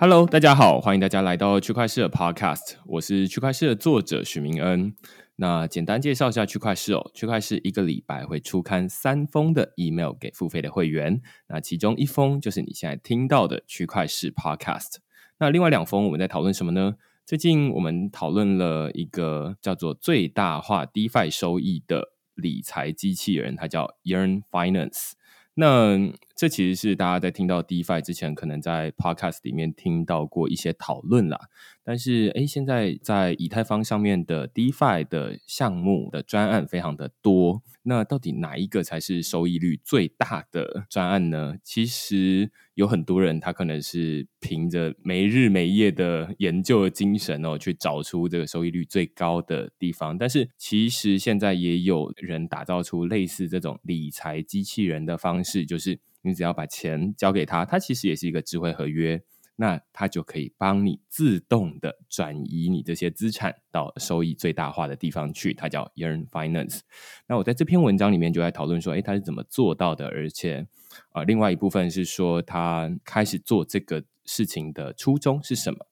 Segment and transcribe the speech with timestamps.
[0.00, 4.94] Hello，大家好，欢迎大家来到区块市的 Podcast，我是区块市的作者许明恩。
[5.34, 14.98] 那简单介绍一下区块市哦，区块市一个礼拜会出刊三封的 email 给付费的会员，那其中一封就是你现在听到的区块市 Podcast，
[15.40, 16.94] 那另外两封我们在讨论什么呢？
[17.26, 25.14] 最近我们讨论了一个叫做最大化 DeFi 收益的理财机器人，它叫 Yearn Finance。
[25.54, 31.36] 那这其实是大家在听到 DeFi 之前，可能在 Podcast 里面听到过一些讨论啦。
[31.82, 37.60] 但是，哎，现在在以太坊上面的 DeFi 的项目的专案非常的多。
[37.82, 41.56] 那到底哪一个才是收益率最大的专案呢？
[41.64, 50.16] 其实有很多人他可能是凭着没日没夜的研究的精神哦，去找出这个收益率最高的地方。
[50.16, 59.22] 但是其实现在也有人打造出类似这种理财机器人的方式，就是你只要把钱交给他，他其实也是一个智慧合约。
[59.60, 66.82] 那他就可以帮你自动的转移你这些资产到收益最大化的地方去，它叫 Earn Finance。
[67.26, 70.06] 那我在这篇文章里面就在讨论说，哎，他是怎么做到的？
[70.06, 70.64] 而且，
[71.10, 75.88] 啊，另外一部分是说，他开始做这个事情的初衷是什么？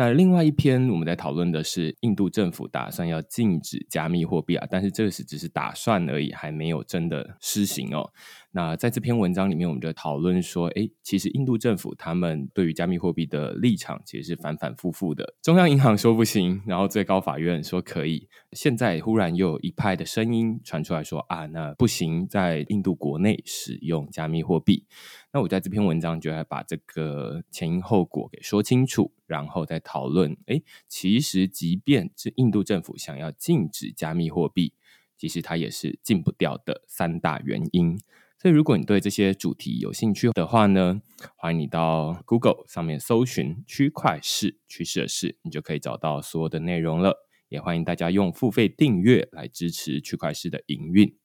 [0.00, 8.10] 那另外一篇我们在讨论的是印度政府打算要禁止加密货币啊，但是这个是只是打算而已，还没有真的施行哦。
[8.52, 15.34] 那在这篇文章里面，我们就讨论说，哎，其实印度政府他们对于加密货币的立场其实是反反复复的。
[15.42, 24.86] 中央银行说不行，然后最高法院说可以，现在忽然又有一派的声音传出来说啊，那不行，在印度国内使用加密货币。
[25.32, 34.72] 那我在这篇文章就要把这个前因后果给说清楚，然后再讨论，哎，其实即便是印度政府想要禁止加密货币，
[35.16, 37.98] 其实它也是禁不掉的三大原因。
[38.38, 41.02] 所以，如果你对这些主题有兴趣的话呢，
[41.36, 47.26] 欢迎你到 Google 上面搜寻“区块市趋势的事”，你就可以找到所有的内容了。
[47.50, 51.19] 也欢迎大家用付费订阅来支持区块市的营运。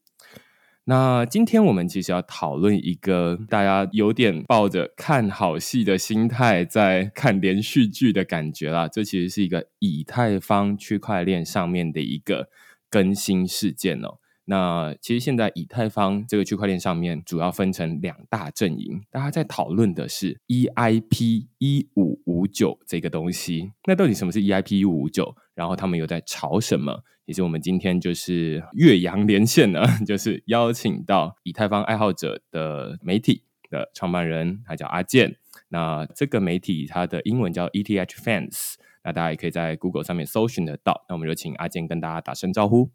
[0.87, 8.87] 那今天我们其实要讨论一个大家有点抱着看好戏的心态在看连续剧的感觉啦。
[8.87, 12.49] 这其实是一个以太坊区块链上面的一个
[12.87, 14.19] 更新事件哦。
[14.45, 23.71] 那其实现在以太坊这个区块链上面主要分成两大阵营，大家在讨论的是 EIP 一五五九这个东西。
[23.85, 25.35] 那到底什么是 EIP 一五五九？
[25.55, 27.03] 然后他们又在吵什么？
[27.25, 33.41] 其实我们今天就是岳阳连线呢， 就是邀请到以太坊爱好者的媒体
[33.71, 35.35] 的创办人，他叫阿健。
[35.69, 41.03] 那这个媒体它的英文叫 ETH Fans，那大家也可以在 Google 上面搜寻得到。
[41.09, 42.91] 那我们就请阿健跟大家打声招呼。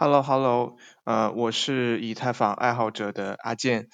[0.00, 3.88] Hello，Hello，呃，我是以太坊爱好者的阿健，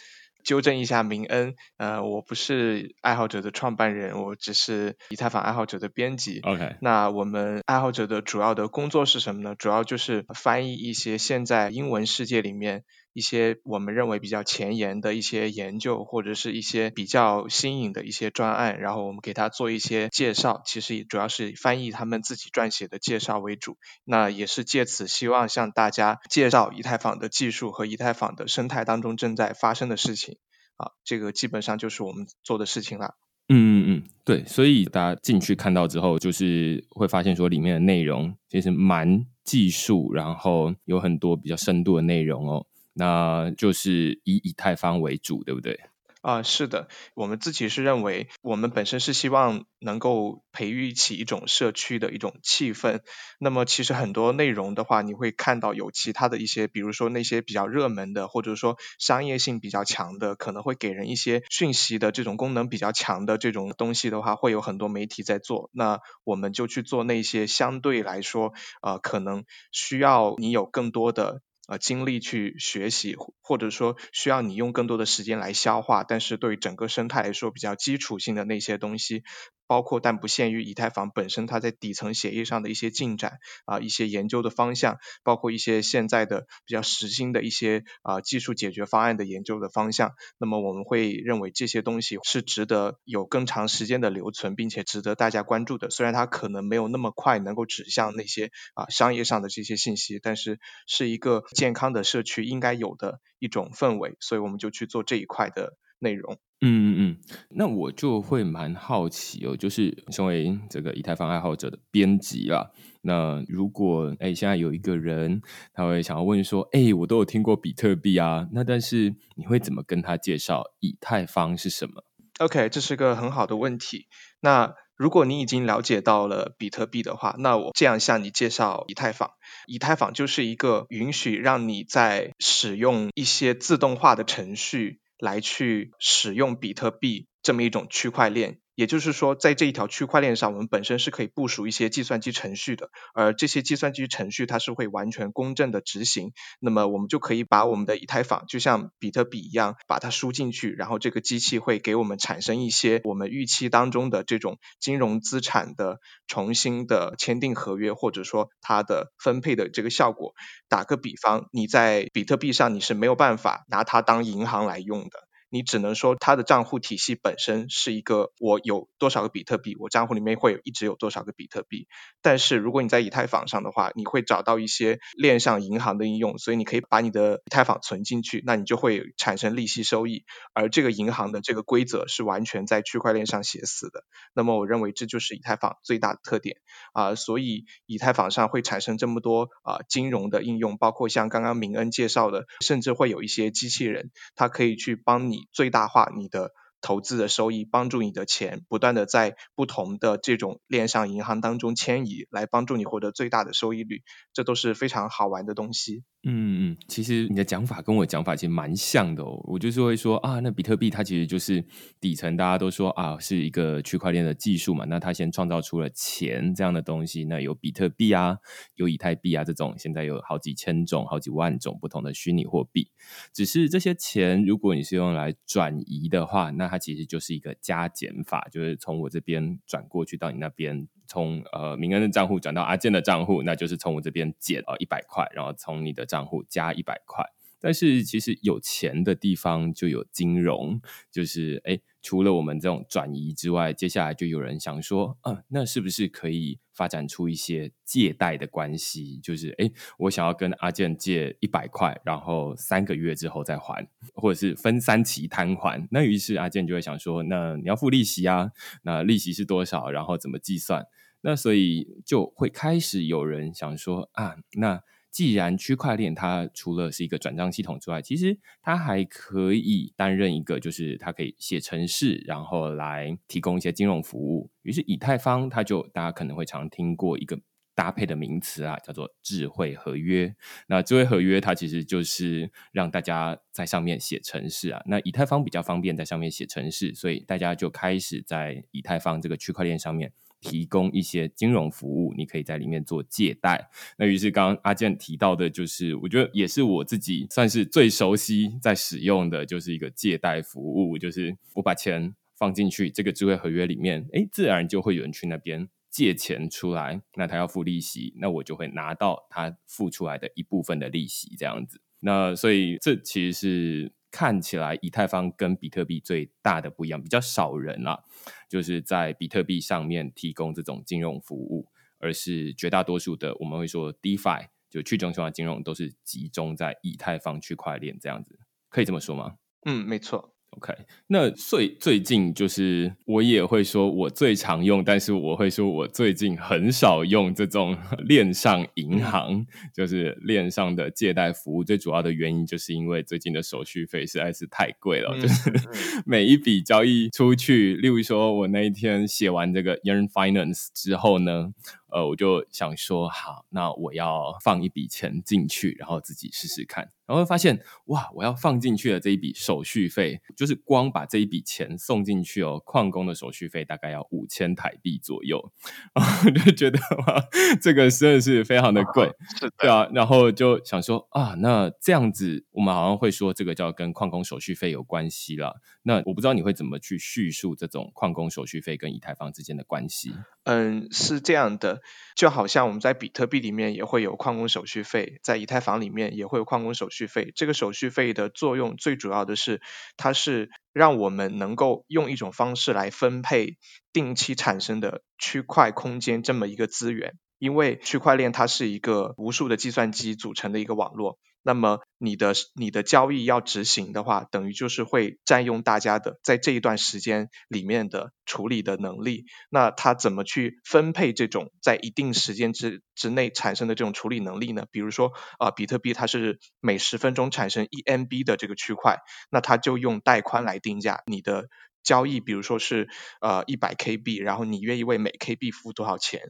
[0.45, 6.39] 纠正一下明恩，呃，我不是爱好者的创办人，我只是以太坊爱好者的编辑。
[6.45, 9.57] OK，那我们爱好者的主要的工作是什么呢？
[9.59, 12.85] 主要就是翻译一些现在英文世界里面。
[13.17, 23.79] 一些我们认为比较前沿的一些研究，或者是一些比较新颖的一些专案，然后我们给他做一些介绍，其实主要是以翻译他们自己撰写的介绍为主。
[24.05, 30.37] 那也是借此希望向大家介绍以太坊的技术和以太坊的生态当中正在发生的事情。
[30.77, 33.15] 啊，这个基本上就是我们做的事情了。
[33.49, 42.67] 嗯嗯嗯，对，所以大家进去看到之后，就是会发现说里面的内容其实蛮技术，然后有很多比较深度的内容哦。
[42.97, 45.79] 那就是以以太坊为主，对不对？
[46.23, 52.99] 啊，是的，我们自己是认为，我们本身是希望能够培育起一种社区的一种气氛。
[53.39, 65.71] 那么，其实很多内容的话，你会看到有其他的一些，比如说那些比较热门的，或者说商业性比较强的，可能会给人一些讯息的这种功能比较强的这种东西的话，会有很多媒体在做。
[65.73, 68.53] 那我们就去做那些相对来说，
[68.83, 71.41] 呃，可能需要你有更多的。
[71.67, 79.25] 呃，精力去学习，或者说需要你用更多的时间来消化，但是对于整个生态来说比较基础性的那些东西。
[79.67, 90.13] 包括但不限于以太坊本身它在底层协议上的一些进展啊，一些研究的方向，包括一些现在的比较实心的一些啊技术解决方案的研究的方向。
[90.39, 95.91] 那么我们会认为这些东西是值得有更长时间的留存，并且值得大家关注的。
[95.91, 106.39] 虽然它可能没有那么快能够指向那些啊商业上的这些信息，但是是一个健康的社区应该有的一种氛围，所以我们就去做这一块的内容。
[106.63, 112.71] 嗯嗯嗯，那我就会蛮好奇哦，就是身为这个以太坊爱好者的编辑啦，
[113.03, 115.43] 那如果哎现在有一个人
[115.75, 122.05] 他会想要问说，哎，我都有听过比特币啊，那但是你会怎么跟他介绍以太坊是什么
[122.39, 124.07] ？OK，这是个很好的问题。
[124.41, 129.33] 那如果你已经了解到了比特币的话，那我这样向你介绍以太坊。
[129.67, 138.61] 以太坊就是一个允许让你在使用一些自动化的程序来去使用比特币这么一种区块链。
[138.77, 146.33] 也就是说，在这一条区块链上，我们本身是可以部署一些计算机程序的，而这些计算机程序它是会完全公正的执行。
[146.61, 160.35] 那么我们就可以把我们的以太坊就像比特币一样，把它输进去，然后这个机器会给我们产生一些我们预期当中的这种金融资产的重新的签订合约，或者说它的分配的这个效果。
[160.69, 165.26] 打个比方，你在比特币上你是没有办法拿它当银行来用的。
[165.49, 171.87] 你只能说它的账户体系本身是一个，我有多少个比特币，我账户里面会有一直有多少个比特币。
[172.21, 180.25] 但是如果你在以太坊上的话，你会找到一些链上银行的应用，所以你可以把你的以太坊存进去，那你就会产生利息收益。
[180.53, 184.05] 而这个银行的这个规则是完全在区块链上写死的。
[184.35, 186.57] 那么我认为这就是以太坊最大的特点
[186.93, 195.36] 啊，所以以太坊上会产生这么多啊金融的应用，包括像刚刚明恩介绍的，甚至会有一些机器人，它可以去帮你。
[195.53, 204.03] 最大化你的投资的收益，帮助你的钱不断的在不同的这种链上银行当中迁移，来帮助你获得最大的收益率，
[204.33, 206.05] 这都是非常好玩的东西。
[206.29, 209.41] 嗯嗯，其实你的讲法跟我讲法其实蛮像的哦。
[209.45, 211.65] 我就是会说啊，那比特币它其实就是
[212.01, 214.85] 底层，大家都说啊是一个区块链的技术嘛。
[214.87, 218.39] 那它先创造出了钱这样的东西，那有比特币啊，
[218.75, 222.91] 有以太币啊这种，现在有好几千种、好几万种不同的虚拟货币。
[223.33, 230.89] 只是这些钱，如果你是用来转移的话，那它其实就是一个加减法，就是从我这边转过去到你那边。
[231.07, 237.25] 从呃明恩的账户转到阿健的账户，那就是从我这边减了一百块，然后从你的账户加一百块。
[237.59, 240.81] 但是其实有钱的地方就有金融，
[241.11, 249.19] 就是哎，除了我们这种转移之外，接下来就有人想说，嗯，那是不是可以发展出一些借贷的关系？
[249.23, 249.69] 就是哎，
[249.99, 255.89] 我想要跟阿健借一百块，然后三个月之后再还，或者是分三期摊还。
[255.91, 258.51] 那于是阿健就会想说，那你要付利息啊？
[258.83, 259.91] 那利息是多少？
[259.91, 260.87] 然后怎么计算？
[261.23, 264.83] 那所以就会开始有人想说啊，那
[265.17, 274.51] 既然区块链它除了是一个转账系统之外，其实它还可以担任一个，就是它可以写程式，然后来提供一些金融服务。
[274.61, 277.41] 于是以太坊它就大家可能会常听过一个
[277.75, 280.37] 搭配的名词啊，叫做智慧合约。
[280.67, 284.83] 那智慧合约它其实就是让大家在上面写程式啊。
[284.85, 290.13] 那以太坊比较方便在上面写程式，所以大家就开始在以太坊这个区块链上面。
[290.49, 293.69] 提供一些金融服务，你可以在里面做借贷。
[293.99, 311.81] 那于是刚刚阿健提到的，就是我觉得也是我自己算是最熟悉在使用的，就是一个借贷服务，就是我把钱放进去这个智慧合约里面，哎，自然就会有人去那边借钱出来，那他要付利息，那我就会拿到他付出来的一部分的利息，这样子。
[312.01, 313.96] 那所以这其实是。
[314.11, 318.03] 看起来以太坊跟比特币最大的不一样，比较少人啦，
[318.49, 321.69] 就是在比特币上面提供这种金融服务，
[321.99, 328.39] 而是绝大多数的我们会说 DeFi 就去中心化金融都是集中在以太坊区块链这样子，
[328.69, 329.37] 可以这么说吗？
[329.65, 330.36] 嗯，没错。
[330.57, 330.75] OK，
[331.09, 337.77] 那最最近就是我也会说，我最常用，但是我会说我最近很少用这种
[338.09, 339.45] 链上银行，
[339.75, 341.63] 就是链上的借贷服务。
[341.63, 345.53] 最主要的原因就是因为最近的手续费实在是太贵了，就是
[346.07, 351.53] 每一笔交易出去，例如说我那一天写完这个 Earn Finance 之后呢。
[351.89, 365.53] 呃，我就想说，好，那我要放一笔钱进去，然后自己试试看，然后发现，哇，我要放进去的这一笔手续费，就是光把这一笔钱送进去哦，矿工的手续费大概要五千台币左右，
[365.95, 367.25] 然后就觉得哇，
[367.61, 369.11] 这个真的是非常的贵，
[369.59, 380.13] 对啊，然后就想说啊，那这样子，我们好像会说这个叫跟矿工手续费有关系了，那我不知道你会怎么去叙述这种矿工手续费跟以太坊之间的关系。
[380.47, 381.81] 嗯，是这样的，
[382.15, 387.33] 就好像我们在比特币里面也会有矿工手续费，在以太坊里面也会有矿工手续费。
[387.35, 389.61] 这个手续费的作用最主要的是，
[389.97, 393.57] 它是让我们能够用一种方式来分配
[393.93, 397.15] 定期产生的区块空间这么一个资源。
[397.39, 401.19] 因为区块链它是一个无数的计算机组成的一个网络。
[401.47, 409.27] 那么你的你的交易要执行的话，等于就是会占用大家的在这一段时间里面的处理的能力。
[409.49, 414.67] 那它怎么去分配这种在一定时间之之内产生的这种处理能力呢？
[414.73, 418.99] 比如说啊，比特币它是每十分钟产生一 MB 的这个区块，
[419.31, 421.47] 那它就用带宽来定价，你的
[421.85, 422.89] 交易，比如说是
[423.21, 426.23] 呃一百 KB，然后你愿意为每 KB 付多少钱，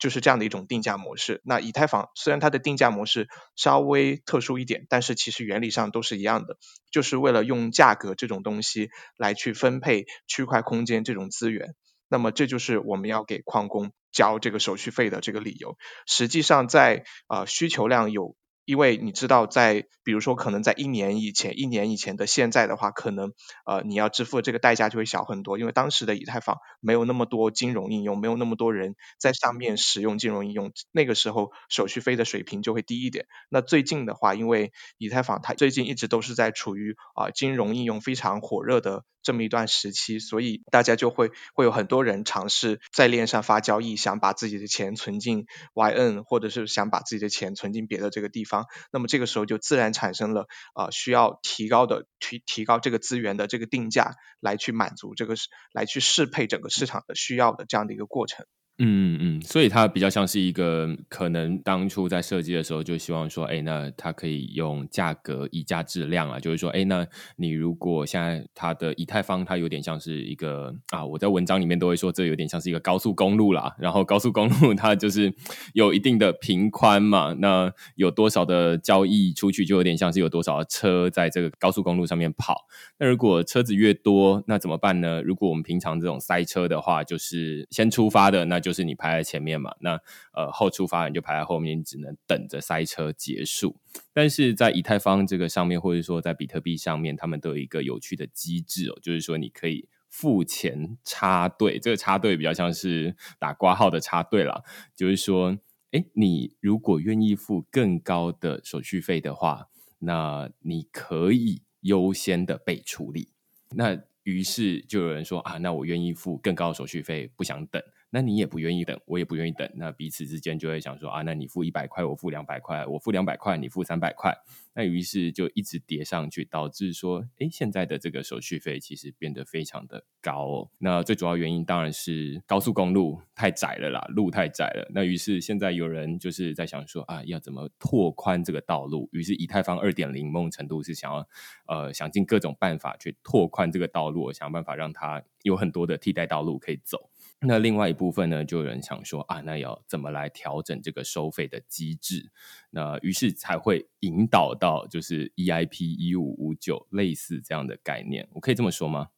[0.00, 1.40] 就是这样的一种定价模式。
[1.44, 6.56] 那以太坊虽然它的定价模式稍微特殊一点，但是其实原理上都是一样的，
[6.90, 11.76] 就是为了用价格这种东西来去分配区块空间这种资源。
[12.08, 15.76] 那么这就是我们要给矿工交这个手续费的这个理由。
[16.06, 18.34] 实际上在啊需求量有。
[18.70, 23.32] 因为你知道，在比如说可能在一年以前、一年以前的现在的话，可能
[23.66, 33.26] 呃你要支付的这个代价就会小很多，因为当时的以太坊没有那么多金融应用，没有那么多人在上面使用金融应用，那个时候手续费的水平就会低一点。
[33.48, 39.04] 那最近的话，因为以太坊它最近一直都是在处于啊金融应用非常火热的。
[39.22, 48.59] 这么一段时期，所以大家就会会有很多人尝试在链上发交易，想把自己的钱存进 YN，或者是想把自己的钱存进别的这个地方。
[48.92, 55.34] 那么这个时候就自然产生了啊需要提高的提提高这个资源的这个定价，来去满足这个
[55.72, 58.46] 来去适配整个市场的需要的这样的一个过程。
[58.82, 67.06] 嗯嗯嗯，所以它比较像是一个可能当初在设计的时候就希望说，哎，那它可以用价格以价质量啊，就是说，哎，那
[67.36, 75.30] 你如果现在它的以太坊它有点像是一个啊，我在文章里面都会说这有点像是一个高速公路啦，然后高速公路它就是
[75.74, 82.56] 有一定的平宽嘛，那有多少的交易出去就有点像是有多少车在这个高速公路上面跑。
[82.98, 85.20] 那如果车子越多，那怎么办呢？
[85.20, 88.69] 如果我们平常这种塞车的话，就是先出发的，那就。
[88.70, 90.00] 就是你排在前面嘛，那
[90.32, 93.76] 呃后出发人就排在后面，你只能等着塞车结束。
[94.12, 104.62] 但是在以太坊这个上面，或者说在比特币上面，他们都有一个有趣的机制哦，就是说你可以付钱插队，这个插队比较像是打挂号的插队了。
[104.94, 105.58] 就是说，
[105.90, 109.66] 哎，你如果愿意付更高的手续费的话，
[109.98, 113.32] 那你可以优先的被处理。
[113.70, 117.82] 那于是就有人说啊，那我愿意付更高的手续费，不想等。
[118.10, 124.36] 那你也不愿意等，我也不愿意等，那彼此之间就会想说啊，那你付一百块，我付两百块，我付两百块，你付三百块，
[124.74, 130.70] 那于是就一直叠上去，导致说，哎，现在的这个手续费其实变得非常的高哦。
[130.78, 134.90] 那最主要原因当然是高速公路太窄了啦，路太窄了。
[134.92, 139.08] 那于是现在有人就是在想说啊，要怎么拓宽这个道路？
[139.12, 141.28] 于是以太坊二点零梦程度是想要
[141.66, 147.09] 呃想尽各种办法去拓宽这个道路，想办法让它有很多的替代道路可以走。
[147.42, 152.30] 那另外一部分呢，就有人想说啊，那要怎么来调整这个收费的机制？
[152.70, 159.08] 那于是才会引导到就是 EIP 一五五九类似这样的概念，我可以这么说吗？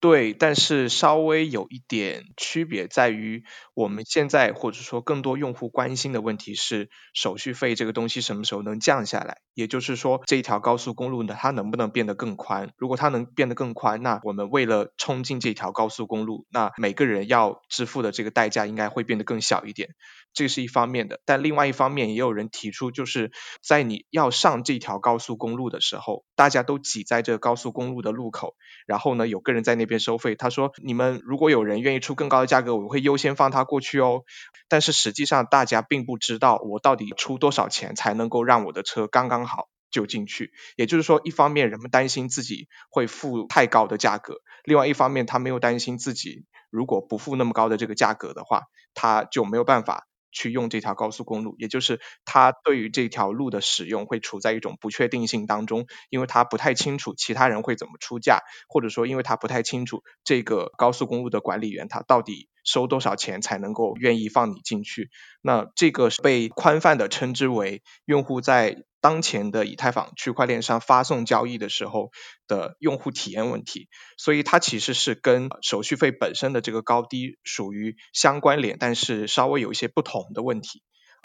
[0.00, 3.42] 对，但是稍微有一点区别在于，
[3.74, 9.38] 我们现在或者说更多用户关心的问题是手续费这个东西什么时候能降下来？
[9.54, 12.70] 也就是说，这一条高速公路呢，它能不能变得更宽？
[12.76, 19.96] 如果它能变得更宽，那我们为了冲进这条高速公路，那每个人要支付的这个代价应该会变得更小一点。
[20.34, 28.54] 这是一方面的，但另外一方面也有人提出，就是在你要上这条高速公路的时候，大家都挤在这个高速公路的路口，
[28.86, 30.36] 然后呢，有个人在那边收费。
[30.36, 34.22] 他说：“你们如果有人愿意出更高的价格，我会优先放他过去哦。”
[34.68, 40.52] 但是实际上大家并不知道我到底出多少钱才能够让我的车刚刚好就进去。
[40.76, 50.07] 也就是说，一方面人们担心自己会付太高的价格，另外一方面他没有担心自己如果不付那么高的这个价格的话，他就没有办法。
[50.32, 65.10] 去用这条高速公路，也就是他对于这条路的使用会处在一种不确定性当中，因为他不太清楚其他人会怎么出价，或者说因为他不太清楚这个高速公路的管理员他到底收多少钱才能够愿意放你进去。
[65.40, 68.84] 那这个被宽泛的称之为用户在。
[69.00, 72.10] 当前的以太坊区块链上发送交易的时候
[72.46, 80.82] 的用户体验问题，所以它其实是跟手续费本身的这个高低属于相关联，但是稍微有一些不同的问题。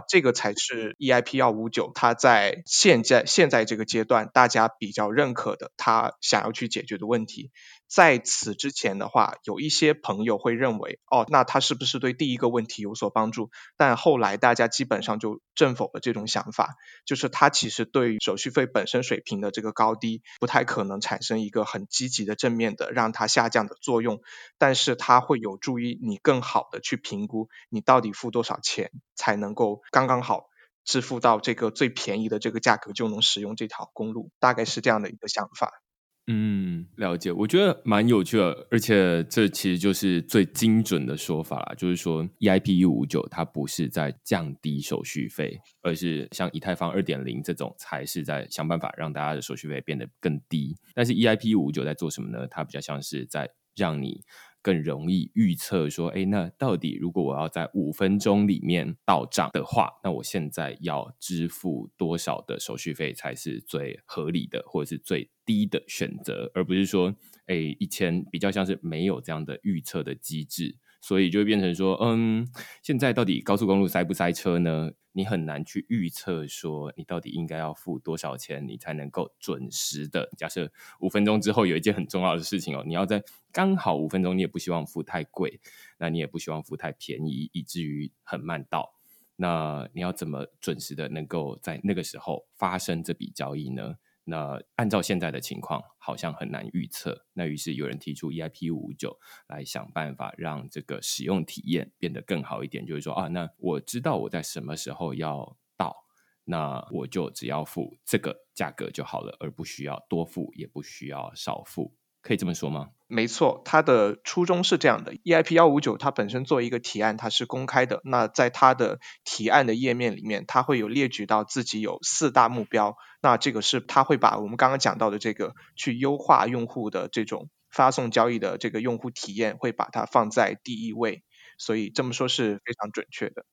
[0.10, 7.52] 这个才是 EIP 幺五九它在现在现在这个阶段大家比较认可的，它想要去解决的问题。
[7.94, 13.52] 在此之前的话，有一些朋友会认为，哦，那它是不是对第一个问题有所帮助？
[13.78, 16.74] 但后来大家基本上就正否了这种想法，
[17.06, 24.22] 就是它其实对手续费本身水平的这个高低，不太可能产生一个很积极的正面的让它下降的作用，
[24.58, 30.48] 但是它会有助于你更好的去评估你到底付多少钱才能够刚刚好
[30.84, 35.83] 支付到这个最便宜的这个价格就能使用这条公路，大概是这样的一个想法。
[36.28, 50.78] 嗯，了解，我觉得蛮有趣的，而且这其实就是最精准的说法啦，就是说 EIP 一五九它不是在降低手续费，而是像以太坊二点零这种才是在想办法让大家的手续费变得更低。
[50.94, 52.48] 但是 EIP 一五九在做什么呢？
[52.48, 54.22] 它比较像是在让你
[54.64, 67.14] 更容易预测说，哎，那到底如果我要在五分钟里面到账的话，那我现在要支付多少的手续费才是最合理的，或者是最低的选择，而不是说，
[67.48, 70.78] 哎，以前比较像是没有这样的预测的机制。
[71.04, 72.48] 所以就会变成说，嗯，
[72.82, 74.92] 现在到底高速公路塞不塞车呢？
[75.12, 80.30] 你很难去预测说，你到底应该要付多少钱，你才能够准时的。
[80.38, 85.60] 假设五分钟之后有一件很重要的事情哦，你要在刚好五分钟，你也不希望付太贵，
[86.00, 88.96] 那你也不希望付太便宜，以至于很慢到。
[89.36, 93.98] 那你要怎么准时的能够在那个时候发生这笔交易呢？
[94.26, 97.26] 那按照现在的情况，好像很难预测。
[97.34, 102.86] 那于是有人提出 EIP 五五九来想办法让这个使用体验变得更好一点。
[102.86, 106.06] 就是说啊，那我知道我在什么时候要到，
[106.46, 111.94] 那我就只要付这个价格就好了，而不需要多付，也不需要少付。
[112.24, 112.90] 可以这么说吗？
[113.08, 115.14] 没错，它的初衷是这样的。
[115.14, 118.02] EIP 幺五九它本身作为一个提案，它是公开的。
[118.06, 122.96] 那在它的提案的页面里面，它会有列举到自己有四大目标。
[123.22, 131.24] 那这个是它会把我们刚刚讲到的这个去优化用户的这种发送交易的这个用户体验，会把它放在第一位。
[131.60, 133.46] 所以这么说是非常准确的。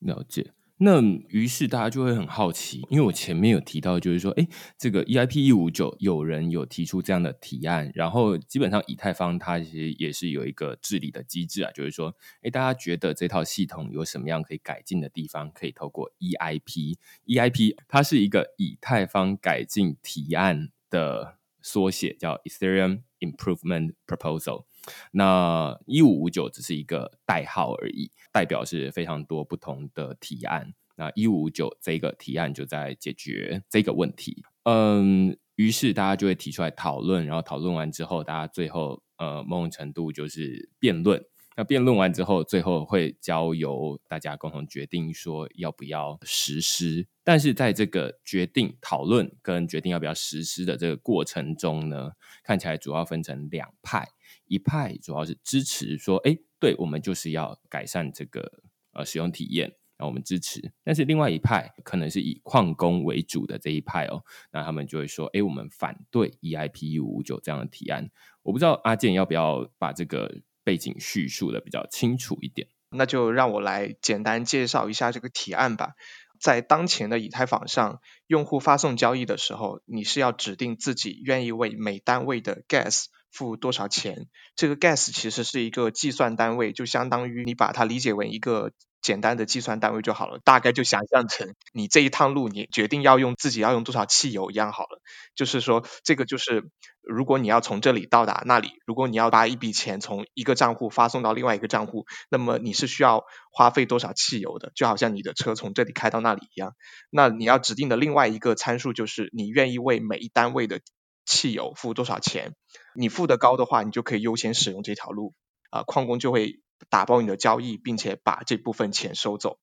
[0.00, 0.52] 了解。
[0.78, 24.66] 那于是大家就会很好奇，因为我前面有提到，就是说，哎，这个 EIP 一五九有人有提出这样的提案，然后基本上以太坊它其实也是有一个治理的机制啊，就是说，哎，大家觉得这套系统有什么样可以改进的地方，可以透过 EIP，EIP 它是一个以太坊改进提案的缩写，叫 Ethereum Improvement Proposal。
[25.12, 30.74] 那一五五九只是一个代号而已，代表是非常多不同的提案。
[30.96, 34.42] 那一五五九这个提案就在解决这个问题。
[34.64, 41.22] 嗯，于是大家就会提出来讨论，然后讨论完之后，大家最后呃某种程度就是辩论。
[41.58, 47.06] 那辩论完之后，最后会交由大家共同决定说要不要实施。
[47.24, 52.10] 但是在这个决定、讨论跟决定要不要实施的这个过程中呢，
[52.42, 54.06] 看起来主要分成两派。
[54.48, 60.72] 一派主要是支持说，哎，对我们就是要改善这个呃使用体验，那我们支持。
[60.84, 68.10] 但是另外一派可能是以矿工为主的这一派哦，那他们就会说，哎，我们反对 EIP 五五九这样的提案。
[68.42, 72.68] 我不知道阿健要不要把这个背景叙述的比较清楚一点。
[72.90, 75.94] 那就让我来简单介绍一下这个提案吧。
[76.38, 83.06] 在当前的以太坊上，用户发送交易的时候，你是要指定自己愿意为每单位的 gas。
[83.32, 84.26] 付多少钱？
[84.54, 90.40] 这个 gas 其实是一个计算单位，就相当于你把它理解为一个简单的计算单位就好了。
[90.44, 95.00] 大概就想象成你这一趟路，你决定要用自己要用多少汽油一样好了。
[95.34, 96.64] 就是说，这个就是
[97.02, 104.72] 如果你要从这里到达那里，如果你要把一笔钱从一个账户发送到另外一个账户，那么你是需要花费多少汽油的？
[104.74, 106.72] 就好像你的车从这里开到那里一样。
[107.10, 110.80] 那你要指定的另外一个参数就是你愿意为每一单位的
[111.26, 112.54] 汽油付多少钱？
[112.94, 115.34] 你付的高的话，你就可以优先使用这条路，
[115.70, 119.58] 啊，矿工就会打包你的交易，并且把这部分钱收走。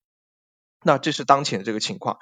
[0.84, 2.20] 那这是当前的这个情况。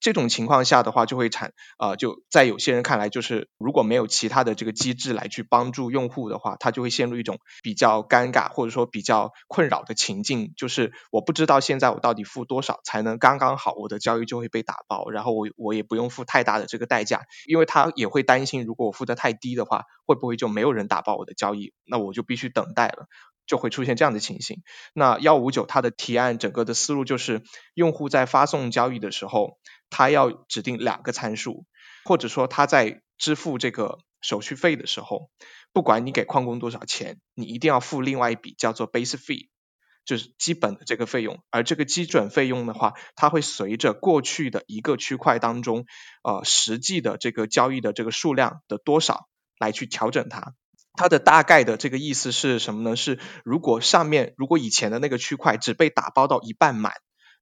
[0.00, 23.06] 这种情况下的话，就会产啊，就在有些人看来，就是如果没有其他的这个机制来去帮助用户的话，他就会陷入一种比较尴尬或者说比较困扰的情境，就是我不知道现在我到底付多少才能刚刚好，我的交易就会被打包，然后我我也不用付太大的这个代价，因为他也会担心，如果我付的太低的话，会不会就没有人打包我的交易，那我就必须等待了。
[23.48, 24.62] 就会出现这样的情形。
[24.92, 27.42] 那幺五九它的提案整个的思路就是，
[27.74, 29.58] 用户在发送交易的时候，
[29.90, 31.64] 他要指定两个参数，
[32.04, 35.30] 或者说他在支付这个手续费的时候，
[35.72, 39.48] 不管你给矿工多少钱，你一定要付另外一笔叫做 base fee，
[40.04, 41.42] 就是基本的这个费用。
[41.50, 45.86] 而这个基准费用的话，它会随着过去的一个区块当中，
[46.22, 49.26] 呃，实际的这个交易的这个数量的多少
[49.58, 50.54] 来去调整它。
[50.98, 52.96] 它的大概的这个意思是什么呢？
[52.96, 56.92] 是如果上面如果以前的那个区块只被打包到一半满，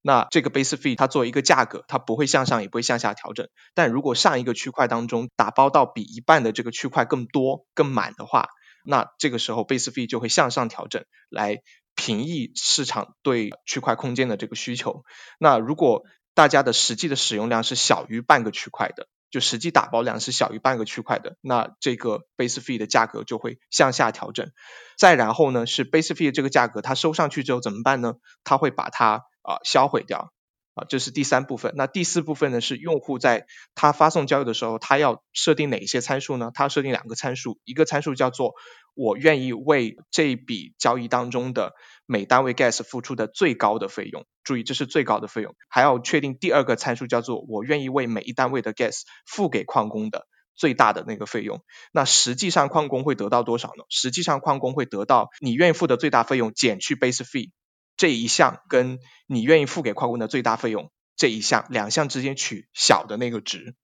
[0.03, 3.47] 那这个 base fee 它作为一个价格，它不会向上也不会向下调整。
[3.73, 8.49] 但如果上一个区块当中打包到比一半的这个区块更多更满的话，
[8.85, 11.57] 那这个时候 base fee 就会向上调整，来
[11.95, 15.03] 平抑市场对区块空间的这个需求。
[15.39, 16.03] 那如果
[16.35, 19.07] 大家的实际的使用量是小于半个区块的。
[19.29, 24.51] 就实际打包量是小于半个区块的，那这个 base fee 的价格就会向下调整。
[24.97, 28.15] 再然后呢，是 base fee 这个价格它收上去之后怎么办呢？
[28.43, 30.31] 它会把它啊销毁掉
[30.73, 31.73] 啊，这是第三部分。
[31.75, 36.51] 那第四部分呢，是用户在他发送交易的时候，他要设定哪些参数呢？
[36.53, 38.53] 他设定两个参数，一个参数叫做
[38.93, 41.73] 我愿意为这笔交易当中的
[42.07, 44.25] 每单位 gas 付出的最高的费用。
[44.43, 45.53] 注意，这是最高的费用。
[45.69, 51.61] 还要确定第二个参数叫做我愿意为每一单位的 gas 付给矿工的最大的那个费用。
[51.91, 53.83] 那实际上矿工会得到多少呢？
[53.89, 57.51] 实际上矿工会得到你愿意付的最大费用减去 base fee
[57.97, 63.75] 这一项，跟你愿意付给矿工的最大费用这一项两项之间取小的那个值。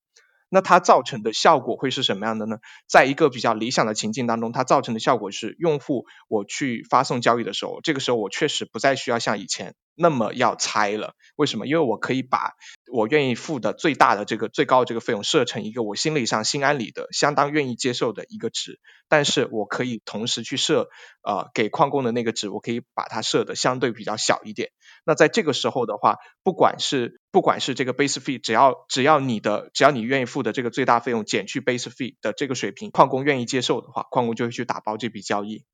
[0.48, 2.58] 那它造成的效果会是什么样的呢？
[2.86, 11.14] 在一个比较理想的情境当中，它造成的效果是，用户我去发送交易的时候，这个时候我确实不再需要像以前那么要猜了。
[11.36, 11.66] 为什么？
[11.66, 12.52] 因为我可以把
[12.92, 18.78] 我愿意付的最大的这个最高的这个费用设成一个我心理上心安理得、相当愿意接受的一个值，
[19.08, 20.88] 但是我可以同时去设
[21.22, 24.70] 呃给矿工的那个值，我可以把它设的相对比较小一点。
[25.06, 35.64] 那在这个时候的话，不管是不管是这个 base fee，只要只要你的只要你愿意付的这个最大费用减去 base fee 的这个水平，矿工愿意接受的话，矿工就会去打包这笔交易。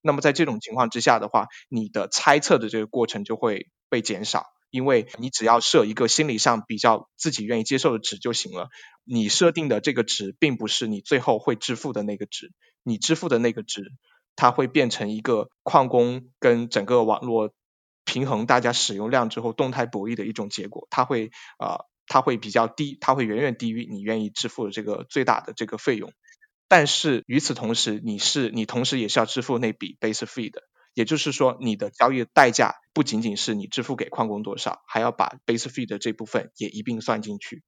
[0.00, 8.68] 那么在这种情况之下的话，你的猜测的这个过程就会被减少，因为你只要设一个心理上比较自己愿意接受的值就行了。
[9.04, 12.52] 你设定的这个值并不是你最后会支付的那个值，
[12.84, 13.92] 你支付的那个值，
[14.34, 17.50] 它会变成一个矿工跟整个网络。
[18.08, 26.10] 平衡大家使用量之后动态博弈的一种结果，它会啊，它会比较低，它会远远低于你愿意支付的这个最大的这个费用。
[26.68, 30.62] 但是与此同时，你是你同时也是要支付那笔 base fee 的，
[30.94, 37.62] 也就是说你的交易代价不仅仅是你支付给矿工多少，还要把 base fee 的这部分也一并算进去。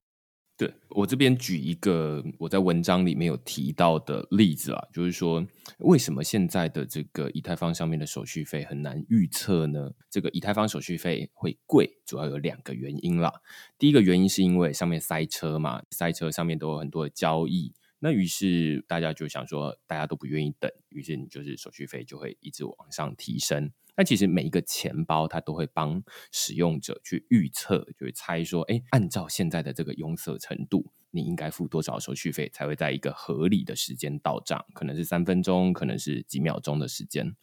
[0.60, 5.42] 对我这边举一个我在文章里面有提到的例子啊，就是说
[5.78, 9.90] 为什么现在的这个以太坊上面的手续费很难预测呢？
[10.10, 13.32] 这个以太坊手续费会贵，主要有两个原因啦。
[13.78, 17.72] 第一个原因是因为上面塞车嘛，塞车上面都有很多的交易。
[18.00, 23.70] 那于是大家就想说，大家都不愿意等，于是你就是手续费就会一直往上提升。
[24.00, 34.64] 那其实每一个钱包它都会帮使用者去预测，就是猜说，哎，按照现在的这个拥塞程度，你应该付多少手续费才会在一个合理的时间到账？
[34.72, 37.36] 可能是三分钟，可能是几秒钟的时间。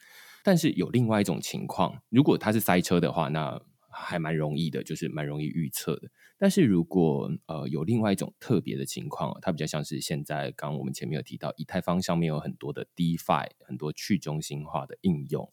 [0.43, 3.61] 但是有另外一种情况，如果它是塞车的话，那
[3.99, 6.09] 还蛮容易的，就是蛮容易预测的。
[6.37, 15.49] 但是如果呃有另外一种特别的情况，它比较像是现在刚我们前面有提到，以太坊上面有很多的 DeFi，很多去中心化的应用。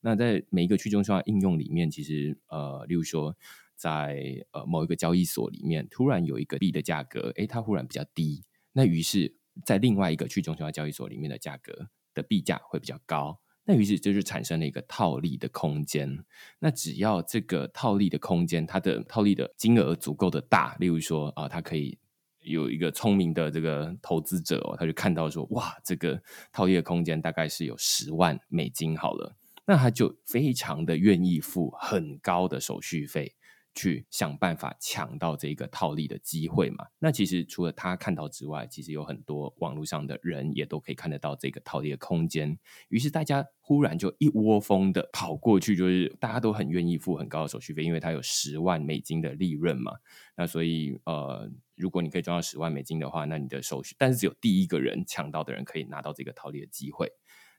[0.00, 3.36] 那在每一个去中心化应用里面，其实呃，例如说
[3.74, 13.40] 在呃某一个交易所里面，突然有一个币的价格，诶，它忽然比较低，那于是，在另外一个去中心化交易所里面的价格的币价会比较高。
[13.70, 16.24] 那于是这就产生了一个套利的空间。
[16.58, 21.98] 那只要这个套利的空间，它的套利的金额足够的大，例如说啊，它可以
[22.40, 26.18] 有一个聪明的这个投资者哦，他就看到说，哇，这个
[26.50, 33.34] 套利的空间大概是有十万美金好了，那他就非常的愿意付很高的手续费。
[33.78, 36.86] 去想办法抢到这个套利的机会嘛？
[36.98, 42.58] 那其实除了他看到之外，其实有很多网络上的人也都可以看得到这个套利的空间。
[42.88, 49.92] 于是大家忽然就一窝蜂的跑过去，就是大家都很愿意付很高的手续费，因为它有十万美金的利润嘛。
[50.36, 57.12] 那所以呃，如果你可以赚到十万美金的话，那你的手续，但是只有第一个人抢到的人可以拿到这个套利的机会。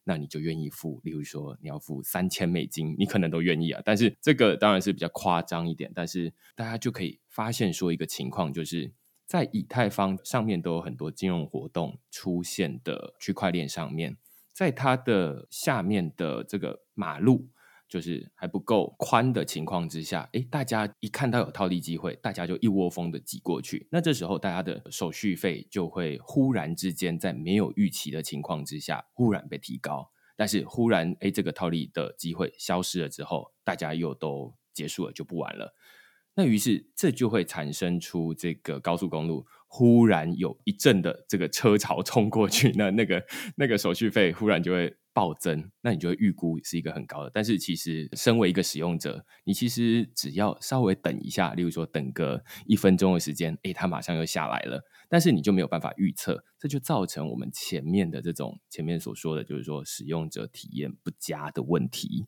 [0.09, 3.79] 那你就愿意付，例如说你要付三千美金，你可能都愿意啊。
[3.85, 8.91] 但是这个当然是比较夸张一点，但是大家就可以发现说一个情况，就是
[9.27, 14.17] 在以太坊上面都有很多金融活动出现的区块链上面，
[14.51, 17.47] 在它的下面的这个马路。
[17.89, 23.87] 就是还不够宽的情况之下，诶，大家一看到有套利机会，大家就一窝蜂的挤过去。
[23.89, 30.11] 那这时候大家的手续费就会忽然之间在没有预期的情况之下，忽然被提高。
[30.37, 35.73] 但是忽然，诶，这个套利的机会消失了之后，大家又都结束了，就不玩了。
[36.35, 43.25] 那于是这就会产生出这个高速公路忽然有一阵的这个车潮冲过去，那那个
[43.57, 44.95] 那个手续费忽然就会。
[45.13, 47.31] 暴增，那你就会预估是一个很高的。
[47.33, 54.83] 但是其实，身为一个使用者，你其实只要稍微等一下，例如说等个一分钟的时间，诶，它马上又下来了。
[55.09, 62.27] 但是你就没有办法预测，这就造成我们前面的这种前面所说的就是说使用者体验不佳的问题。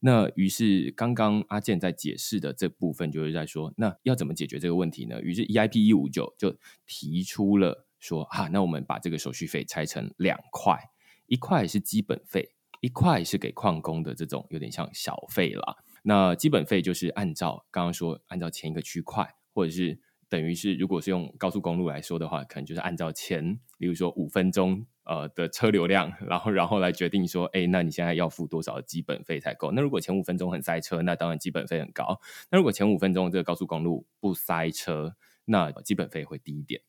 [0.00, 5.20] 那于是刚刚阿健在解释的这部分，就是在说，那要怎么解决这个问题呢？
[5.20, 10.78] 于是 EIP 一五九就提出了说，啊，那我们把这个手续费拆成两块。
[11.26, 15.76] 一块是基本费，一块是给矿工的这种有点像小费啦。
[16.02, 29.70] 那基本费就是按照刚刚说，按照前一个区块，或者是等于是如果是用高速公路来说的话，可能就是按照前，比如说五分钟呃的车流量，然后然后来决定说，哎，那你现在要付多少基本费才够？
[29.70, 32.20] 那如果前五分钟很塞车，那当然基本费很高。
[32.50, 36.82] 那如果前五分钟这个高速公路不塞车，那基本费会低一点。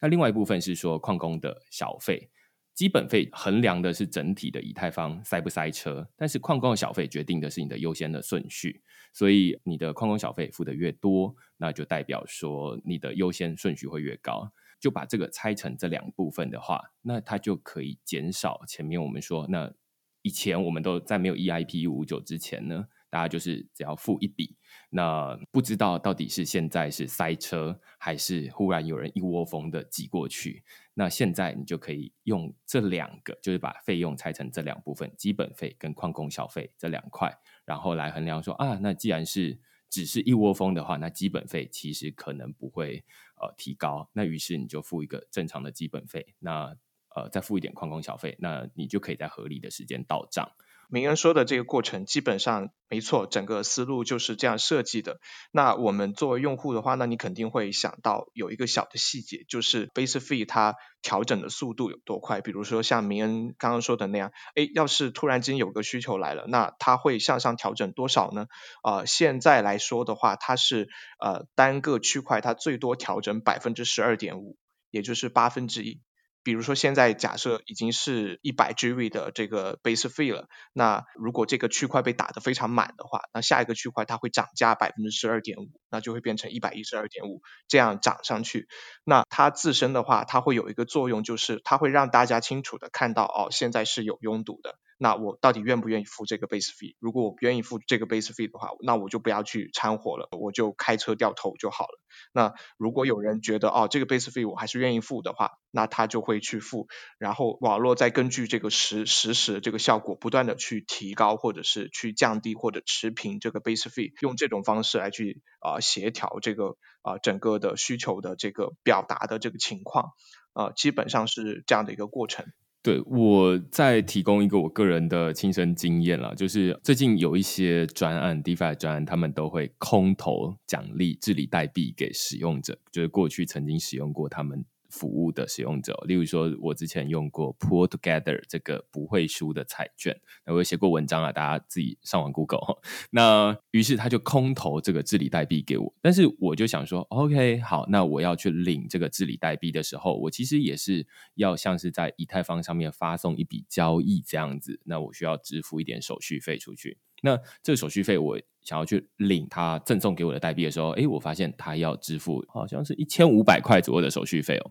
[0.00, 2.30] 那另外一部分是说矿工的小费，
[2.76, 8.82] 基本费衡量的是整体的以太坊塞不塞车，但是矿工小费决定的是你的优先的顺序。
[9.14, 14.52] 所以你的矿工小费付的越多，那就代表说你的优先顺序会越高。
[14.78, 19.72] 就把这个拆成这两部分的话，那它就可以减少前面我们说，那
[20.20, 24.54] 以前我们都在没有 EIP 五九之前呢，大家就是只要付一笔，
[24.90, 30.62] 那不知道到底是现在是塞车，还是忽然有人一窝蜂的挤过去。
[30.98, 37.32] 那现在你就可以用这两个，就是把费用拆成这两部分，基本费跟矿工小费这两块，
[37.64, 39.60] 然后来衡量说啊，那既然是。
[39.88, 43.04] 只是一窝蜂的话，那基本费其实可能不会
[43.40, 44.10] 呃提高。
[44.14, 46.76] 那于是你就付一个正常的基本费，那
[47.14, 50.50] 呃再付一点矿工小费，那你就可以在合理的时间到账。
[50.88, 55.18] 明恩说的这个过程基本上没错，整个思路就是这样设计的。
[55.50, 62.40] 那我们作为用户的话，那你肯定会想到有一个小的细节，就是 base fee 它调整的速度有多快。
[62.40, 68.46] 比如说像明恩刚刚说的那样，哎，要是突然间有个需求来了，那它会向上调整多少呢？
[68.82, 70.88] 啊，现在来说的话，它是
[71.20, 74.56] 呃单个区块它最多调整百分之十二点五，
[74.90, 76.00] 也就是八分之一。
[76.46, 88.68] 比如说现在假设已经是一百 G 的这个 base fee 了，那如果这个区块被打得非常满的话，那下一个区块它会涨价百分之十二点五，那就会变成一百一十二点五，这样涨上去。
[89.02, 94.78] 那它自身的话，它会有一个作用，就是它会让大家清楚的看到，哦，现在是有拥堵的。
[94.98, 96.96] 那我到底愿不愿意付这个 base fee？
[96.98, 102.00] 如果我不愿意付这个 base fee 的话，那我就不要去掺和了，我就开车掉头就好了。
[102.32, 120.12] 那如果有人觉得哦这个 base fee 我还是愿意付的话，那他就会去付，然后网络再根据这个实实时这个效果不断的去提高或者是去降低或者持平这个 base fee，用这种方式来去啊协调这个啊整个的需求的这个表达的这个情况，
[120.54, 122.46] 啊基本上是这样的一个过程。
[122.86, 134.64] 对，我再提供一个我个人的亲身经验了，就是最近有一些专案，DeFi 专案，他们都会空投奖励治理代币给使用者，就是过去曾经使用过他们。
[134.90, 142.78] 服务的使用者，例如说，我之前用过 Pull Together 这个不会输的彩券，那我写过文章啊，大家自己上网 Google。
[143.10, 156.98] 那于是他就空投这个治理代币给我，但是我就想说，OK，好，那我要去领这个治理代币的时候，我其实也是要像是在以太坊上面发送一笔交易这样子，那我需要支付一点手续费出去。
[157.22, 158.38] 那这个手续费我。
[158.66, 164.70] 想要去领他赠送给我的代币的时候，哎，我发现他要支付好像是一千五百块左右的手续费哦。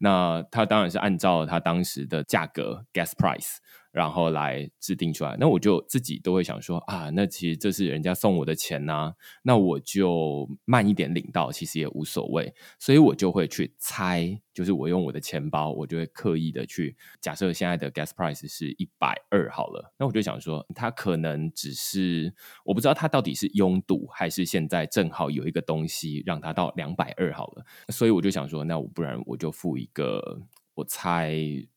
[0.00, 3.56] 那他当然是按照他当时的价格 gas price。
[3.96, 22.30] 然后来制定出来，那我就自己都会想说啊，那其实这是人家送我的钱呐，那我就慢一点领到，其实也无所谓，所以我就会去猜，就是我用我的钱包，我就会刻意的去假设现在的 gas price 是一百二好了，那我就想说，他可能只是
[22.66, 30.38] 我不知道他到底是拥堵还是现在正好有一个东西让他到两百二好了，所以我就想说，那我不然我就付一个，
[30.74, 31.34] 我猜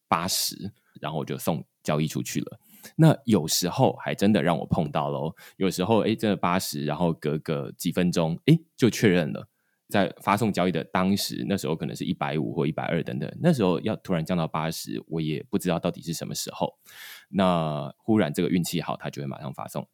[0.09, 1.65] 八十，然后我就送。
[1.83, 2.59] 交易出去了，
[2.95, 5.33] 那有时候还真的让我碰到喽。
[5.57, 9.47] 有时候哎，真的八十，然后隔个几分钟，哎，就确认了。
[9.87, 16.75] 在发送交易的当时，那时候可能是一百五或一百二等等，那时候要突然降到八十，我也不知道到底是什么时候。
[17.29, 19.87] 那忽然这个运气好，它就会马上发送。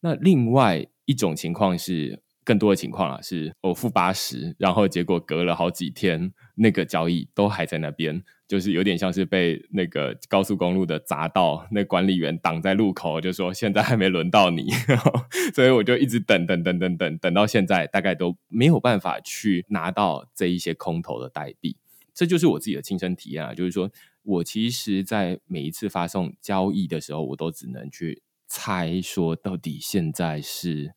[0.00, 2.22] 那另外一种情况是。
[2.44, 14.70] 更多的情况啊，是我付八十，然后结果隔了好几天，那个交易都还在那边，就是有点像是被那个高速公路的匝道那管理员挡在路口，就说现在还没轮到你，
[15.54, 21.76] 所以我就一直等等等等等等到现在，大概都没有办法去拿到这一些空投的代币。
[22.14, 23.90] 这就是我自己的亲身体验啊，就是说
[24.22, 30.94] 我其实，在每一次发送交易的时候，我都只能去猜说到底现在是。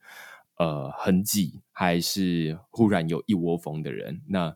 [0.58, 4.56] 呃，很挤，还是忽然有一窝蜂的人，那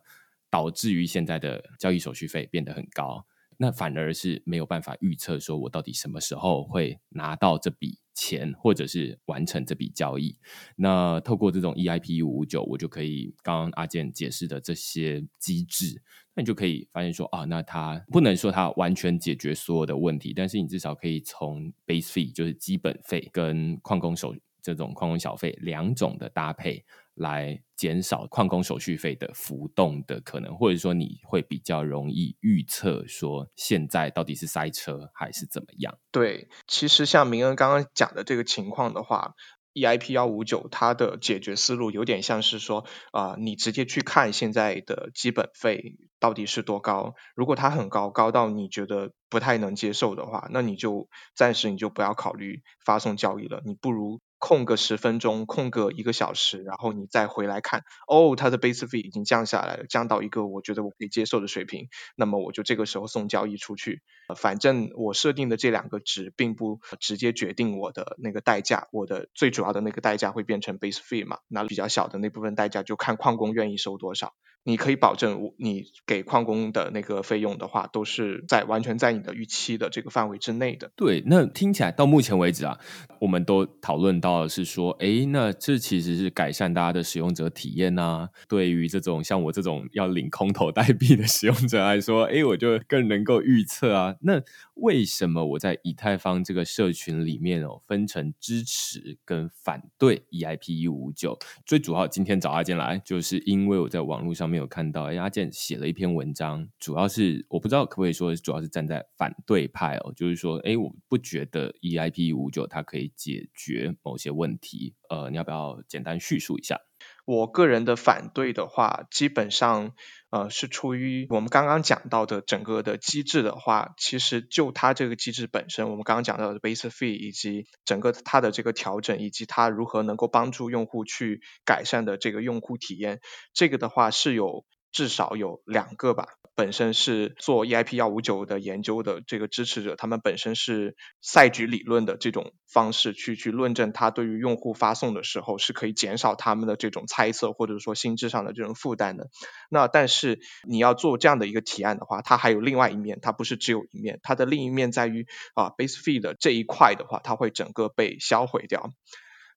[0.56, 3.26] 导致于现在的交易手续费变得很高，
[3.58, 10.38] 那反而是没有办法预测，说我到底什么时候会拿到这笔钱，或者是完成这笔交易。
[10.76, 16.00] 那透过这种 EIP 五五九，我就可以刚刚阿健解释的这些机制，
[16.34, 24.34] 那你就可以发现说啊，那它不能说它完全解决所有的问题，但是你至少可以从 base fee 就是基本费跟矿工手。
[24.62, 26.84] 这种矿工小费两种的搭配
[27.16, 35.98] 来减少矿工手续费的浮动的可能，或者说你会比较容易预测说现在到底是塞车还是怎么样？
[36.12, 39.34] 对，其实像明恩刚刚讲的这个情况的话。
[39.78, 54.22] EIP 幺五九，它的解决思路有点像是说，啊，你直接去看现在的基本费到底是多高，如果它很高，高到你觉得不太能接受的话，那你就暂时你就不要考虑发送交易了，你不如。
[54.46, 64.02] 空个十分钟，空个一个小时，然后你再回来看，哦，它的 base fee 已经降下来了，降到一个我觉得我可以接受的水平，那么我就这个时候送交易出去。
[64.36, 74.32] 反正我设定的这两个值并不直接决定我的那个代价，我的最主要的那个代价会变成 base fee 嘛，那比较小的那部分代价就看矿工愿意收多少。
[74.66, 80.90] 你可以保证，你给矿工的那个费用的话，都是在完全在你的预期的这个范围之内的。
[80.96, 82.76] 对，那听起来到目前为止啊，
[83.20, 88.28] 我们都讨论到的是说，哎，那这其实是改善大家的使用者体验呐。
[88.48, 94.16] 对于这种像我这种要领空投代币的使用者来说，哎，我就更能够预测啊。
[94.22, 94.42] 那
[94.74, 101.38] 为什么我在以太坊这个社群里面哦，分成支持跟反对 EIP 一五九？
[101.64, 104.66] 最主要今天找阿坚来，就是因为我在网络上面没。
[104.66, 116.80] 有看到，哎，阿健写了一篇文章，主要是我不知道可不可以说，主要是站在反对派哦，就是说，哎，我不觉得 EIP 五九它可以解决某些问题，呃，你要不要简单叙述一下？
[117.26, 119.90] 我个人的反对的话，基本上，
[120.30, 133.20] 呃，是出于我们刚刚讲到的整个的机制的话，其实就它这个机制本身，我们刚刚讲到的 base fee 以及整个它的这个调整，以及它如何能够帮助用户去改善的这个用户体验，
[133.52, 134.64] 这个的话是有
[134.96, 136.26] 至少有两个吧。
[136.54, 149.28] 本身是做 EIP 幺五九的研究的这个支持者，他们本身是赛局理论的这种方式去去论证，它对于用户发送的时候是可以减少他们的这种猜测或者说心智上的这种负担的。
[149.68, 158.92] 那但是你要做这样的一个提案的话，它还有另外一面，它不是只有一面，它的另一面在于啊 base fee 的这一块的话，它会整个被销毁掉。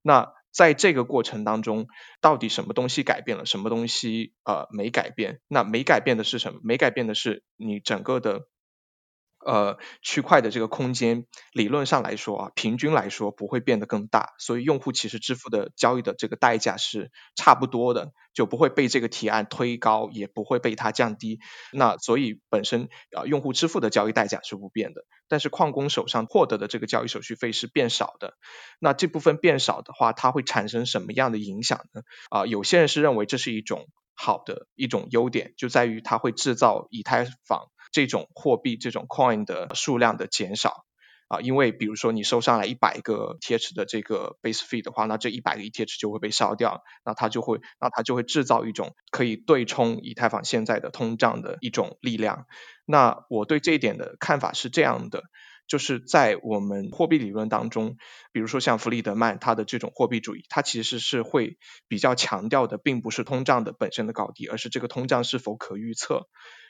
[0.01, 1.87] 那在这个过程当中，
[2.21, 5.39] 到底什么东西改变了，什么东西呃没改变？
[5.47, 6.59] 那没改变的是什么？
[6.63, 8.47] 没改变的是你整个的。
[9.45, 21.39] 呃，区块的这个空间，理论上来说啊，平均来说不会变得更大，所以用户其实支付的交易的这个代价是差不多的，就不会被这个提案推高，也不会被它降低。
[21.71, 28.33] 那所以本身啊，用户支付的交易代价是不变的，但是矿工手上获得的这个交易手续费是变少的。
[28.79, 32.01] 那这部分变少的话，它会产生什么样的影响呢？
[32.29, 37.69] 啊，有些人是认为这是一种好的一种优点，就在于它会制造以太坊。
[37.91, 40.85] 这种货币这种 coin 的数量的减少
[41.27, 52.47] 啊，因为比如说你收上来一百个 TH 的这个 base fee 的话，那这一百个 ETH 就会被烧掉，那它就会那它就会制造一种可以对冲以太坊现在的通胀的一种力量。
[52.85, 55.21] 那我对这一点的看法是这样的，
[55.67, 57.97] 就是在我们货币理论当中，
[58.31, 66.27] 比如说像弗里德曼他的这种货币主义，它其实是会比较强调的，并不是通胀的本身的高低，而是这个通胀是否可预测。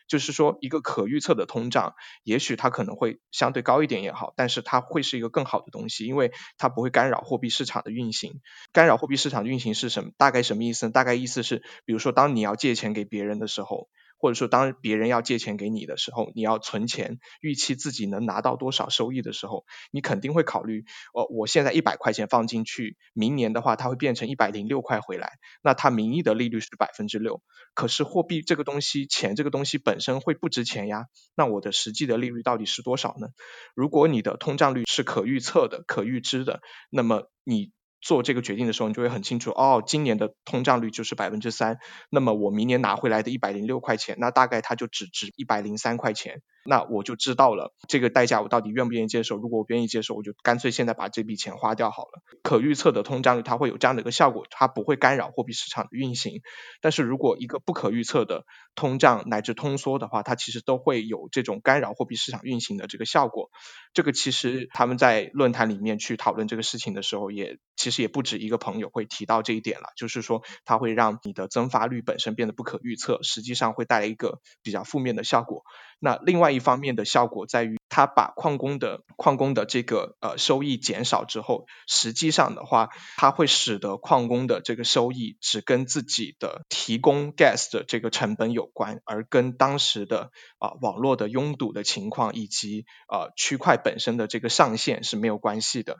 [0.09, 8.41] 就是说，一个可预测的通胀，也许它可能会相对高一点也好，但是它会是一个更好的东西，因为它不会干扰货币市场的运行。
[8.73, 10.11] 干扰货币市场运行是什么？
[10.17, 10.91] 大概什么意思呢？
[10.91, 13.87] 大概意思是，比如说，当你要借钱给别人的时候。
[14.19, 27.41] 或者说，当别人要借钱给你的时候，你要存钱，预期自己能拿到多少收益的时候，你肯定会考虑，哦，我现在一百块钱放进去，明年的话，它会变成一百零六块回来，那它名义的利率是百分之六，
[27.73, 31.05] 可是货币这个东西，钱这个东西本身会不值钱呀，
[31.35, 33.29] 那我的实际的利率到底是多少呢？
[33.73, 37.71] 如果你的通胀率是可预测的、可预知的，那么你。
[38.01, 46.41] 做这个决定的时候，你就会很清楚哦，今年的通胀率就是百分之三，那么我明年拿回来的一百零六块钱，那大概它就只值一百零三块钱。
[46.65, 49.37] 那我就知道了这个代价我到底愿不愿意接受。
[49.37, 52.21] 如果我愿意接受，我就干脆现在把这笔钱花掉好了。
[52.43, 56.41] 可预测的通胀率它会有这样的一个效果，它不会干扰货币市场的运行。
[56.81, 58.45] 但是如果一个不可预测的
[58.75, 63.49] 通胀乃至通缩的话，它其实都会有这种干扰货币市场运行的这个效果。
[63.93, 75.63] 这个其实他们在论坛里面去讨论这个事情的时候，也其实也不止一个朋友会提到这一点了，就是说它会让你的增发率本身变得不可预测，实际上会带来一个比较负面的效果。
[75.99, 95.97] 那另外一方面的效果在于，它把矿工的矿工的这个呃收益减少之后，实际上的话，它会使得矿工的这个收益只跟自己的提供 gas 的这个成本有关，而跟当时的啊网络的拥堵的情况以及呃区块本身的这个上限是没有关系的。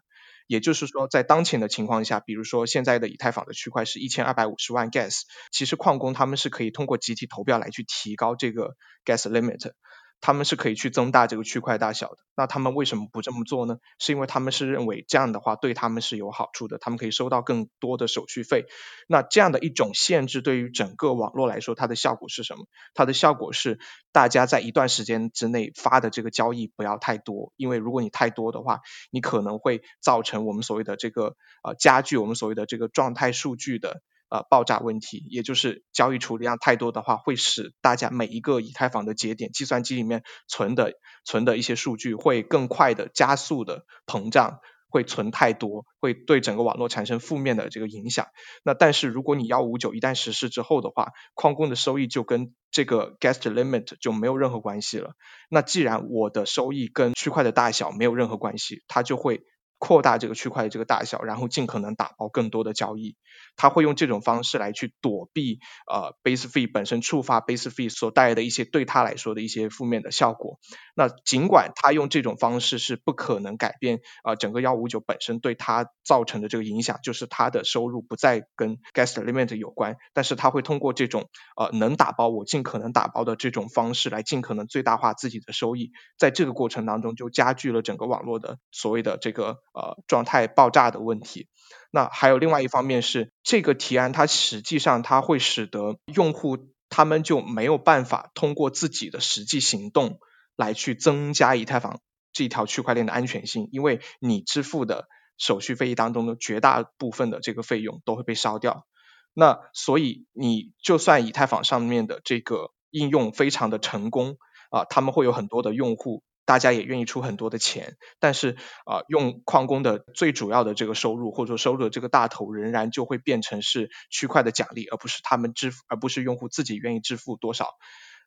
[0.48, 5.22] 也就是说，在当前的情况下，比如说现在的以太坊的区块是一千二百五十万 gas，
[5.52, 8.76] 其实矿工他们是可以通过集体投票来去提高这个
[9.06, 9.74] gas limit。
[10.22, 13.78] 他们是可以去增大这个区块大小的，那他们为什么不这么做呢？
[14.00, 18.66] 是因为他们是认为这样的话对他们是有好处的，他们可以收到更多的手续费。
[19.08, 22.66] 那这样的一种限制对于整个网络来说，它的效果是什么？
[22.94, 23.80] 它的效果是
[24.12, 34.02] 大家在一段时间之内发的这个交易不要太多，因为如果你太多的话，你可能会造成我们所谓的这个呃加剧我们所谓的这个状态数据的。
[34.30, 40.94] 呃，爆炸问题，也就是交易处理量太多的话，会使大家每一个以太坊的节点，计算机里面存的
[41.26, 48.28] 存的一些数据会更快的加速的膨胀，会存太多，会对整个网络产生负面的这个影响。
[48.64, 55.14] 那但是如果你幺五九一旦实施之后的话，矿工的收益就跟这个 gas limit 就没有任何关系了。
[55.50, 59.42] 那既然我的收益跟区块的大小没有任何关系，它就会。
[59.82, 63.16] 扩大这个区块的这个大小，然后尽可能打包更多的交易，
[63.60, 65.60] 他会用这种方式来去躲避
[65.92, 70.58] 呃 base fee 本身触发 base fee 所带来的一些对他来说的一些负面的效果。
[70.96, 89.50] 那尽管他用这种方式是不可能改变啊整个幺五九本身对他造成的这个影响，就是他的收入不再跟 gas limit 有关，但是他会通过这种呃能打包我尽可能打包的这种方式来尽可能最大化自己的收益，在这个过程当中就加剧了整个网络的所谓的这个。
[89.74, 91.48] 呃，状态爆炸的问题。
[91.92, 96.58] 那还有另外一方面是，这个提案它实际上它会使得用户
[96.90, 100.20] 他们就没有办法通过自己的实际行动
[100.56, 102.00] 来去增加以太坊
[102.32, 108.86] 这条区块链的安全性，因为你支付的手续费当中的绝大部分的这个费用都会被烧掉。
[109.34, 114.38] 那所以你就算以太坊上面的这个应用非常的成功
[114.70, 116.24] 啊，他们会有很多的用户。
[116.50, 127.76] 大家也愿意出很多的钱，但是啊，用矿工的最主要的这个收入或者说收入的这个大头，仍然就会变成是区块的奖励，而不是他们支付，而不是用户自己愿意支付多少。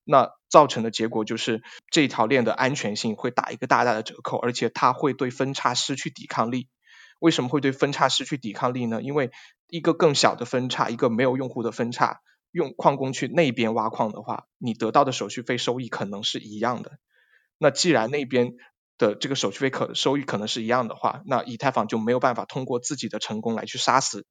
[0.05, 6.69] 那造成的结果就是这条链的安全性会打一个大大的折扣，而且它会对分叉失去抵抗力。
[7.19, 9.03] 为什么会对分叉失去抵抗力呢？
[9.03, 9.33] 因为
[9.67, 12.21] 一个更小的分叉，一个没有用户的分叉，
[12.53, 16.93] 用矿工去那边挖矿的话，你得到的手续费收益可能是一样的。
[17.59, 18.53] 那既然那边
[18.99, 24.27] 的这个手续费可收益可能是一样的话，那以太坊就没有办法通过自己的成功来去杀死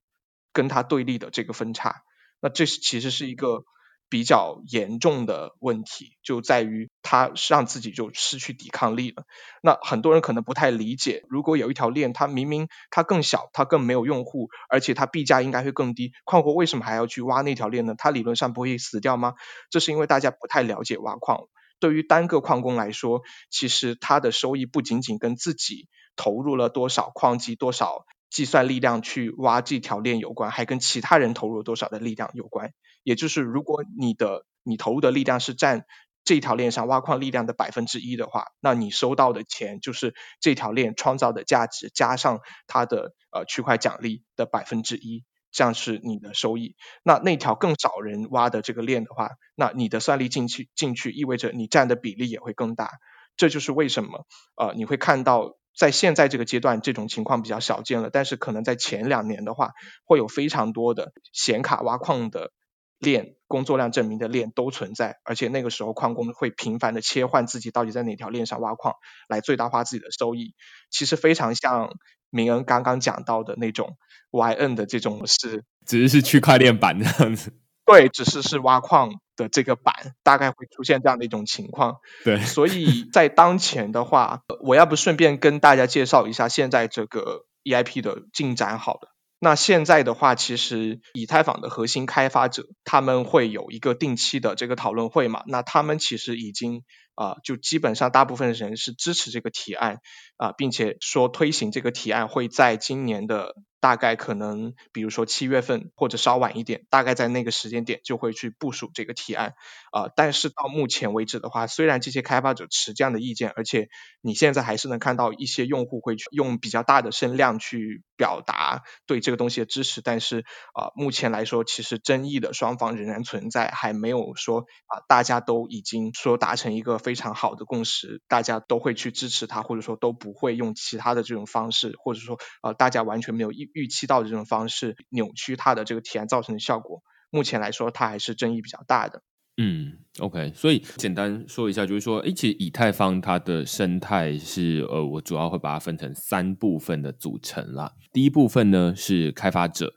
[0.52, 2.02] 跟它对立的这个分叉。
[2.40, 3.64] 那这是其实是一个
[4.08, 9.24] 比较严重的问题，就在于它让自己就失去抵抗力了。
[9.62, 17.94] 那很多人可能不太理解，如果有一条链，它明明它更小，它更没有用户，而且它币价应该会更低，矿工为什么还要去挖那条链呢？
[17.96, 19.32] 它理论上不会死掉吗？
[19.70, 21.46] 这是因为大家不太了解挖矿。
[21.82, 32.70] 对于单个矿工来说，其实他的收益不仅仅跟自己投入了多少矿机、多少计算力量去挖这条链有关，还跟其他人投入多少的力量有关。
[33.02, 35.86] 也就是，如果你的你投入的力量是占
[36.22, 45.24] 这条链上挖矿力量的百分之一的话，那你收到的钱就是这条链创造的价值加上它的呃区块奖励的百分之一。
[45.52, 46.74] 这样是你的收益。
[47.04, 52.90] 那那条更少人挖的这个链的话，那你的算力进去进去，意味着你占的比例也会更大。
[53.36, 54.26] 这就是为什么
[54.56, 59.70] 呃你会看到在现在这个阶段这种情况比较少见了，但是可能在前两年的话，
[60.04, 62.52] 会有非常多的显卡挖矿的
[62.98, 68.94] 链工作量证明的链都存在，而且那个时候矿工会频繁的切换自己到底在哪条链上挖矿，
[69.28, 70.54] 来最大化自己的收益。
[70.90, 71.90] 其实非常像
[72.32, 73.96] 明恩刚刚讲到的那种。
[74.32, 77.52] YN 的这种是，只是是区块链版这样子。
[77.84, 81.96] 对，只是是挖矿的这个版，大概会出现这样的一种情况。
[82.24, 89.14] 对，所以在当前的话，我要不顺便跟大家介绍一下现在这个 EIP 的进展好了。
[89.38, 95.42] 那现在的话，其实以太坊的核心开发者他们会有一个定期的这个讨论会嘛？
[95.46, 100.00] 那他们其实已经啊，就基本上大部分人是支持这个提案
[100.36, 103.54] 啊，并且说推行这个提案会在今年的。
[103.82, 109.54] 大概可能，比如说七月份或者稍晚一点，大概在那个时间点就会去部署这个提案
[109.90, 110.06] 啊。
[110.14, 113.88] 但是到目前为止的话，虽然这些开发者持这样的意见，而且
[114.20, 133.71] 你现在还是能看到一些用户会去用比较大的声量去表达对这个东西的支持，但是啊，目前来说，其实争议的双方仍然存在，还没有说啊，大家都已经说达成一个非常好的共识，大家都会去支持它，或者说都不会用其他的这种方式，或者说啊，大家完全没有意。
[133.74, 139.22] 预期到的这种方式扭曲它的这个提案造成的效果，目前来说它还是争议比较大的。
[139.58, 147.92] 嗯，OK，所以简单说一下，就是说，诶，其实以太坊它的生态是，呃，我主要会把它分成三部分的组成啦。
[148.14, 149.92] 第一部分呢是开发者，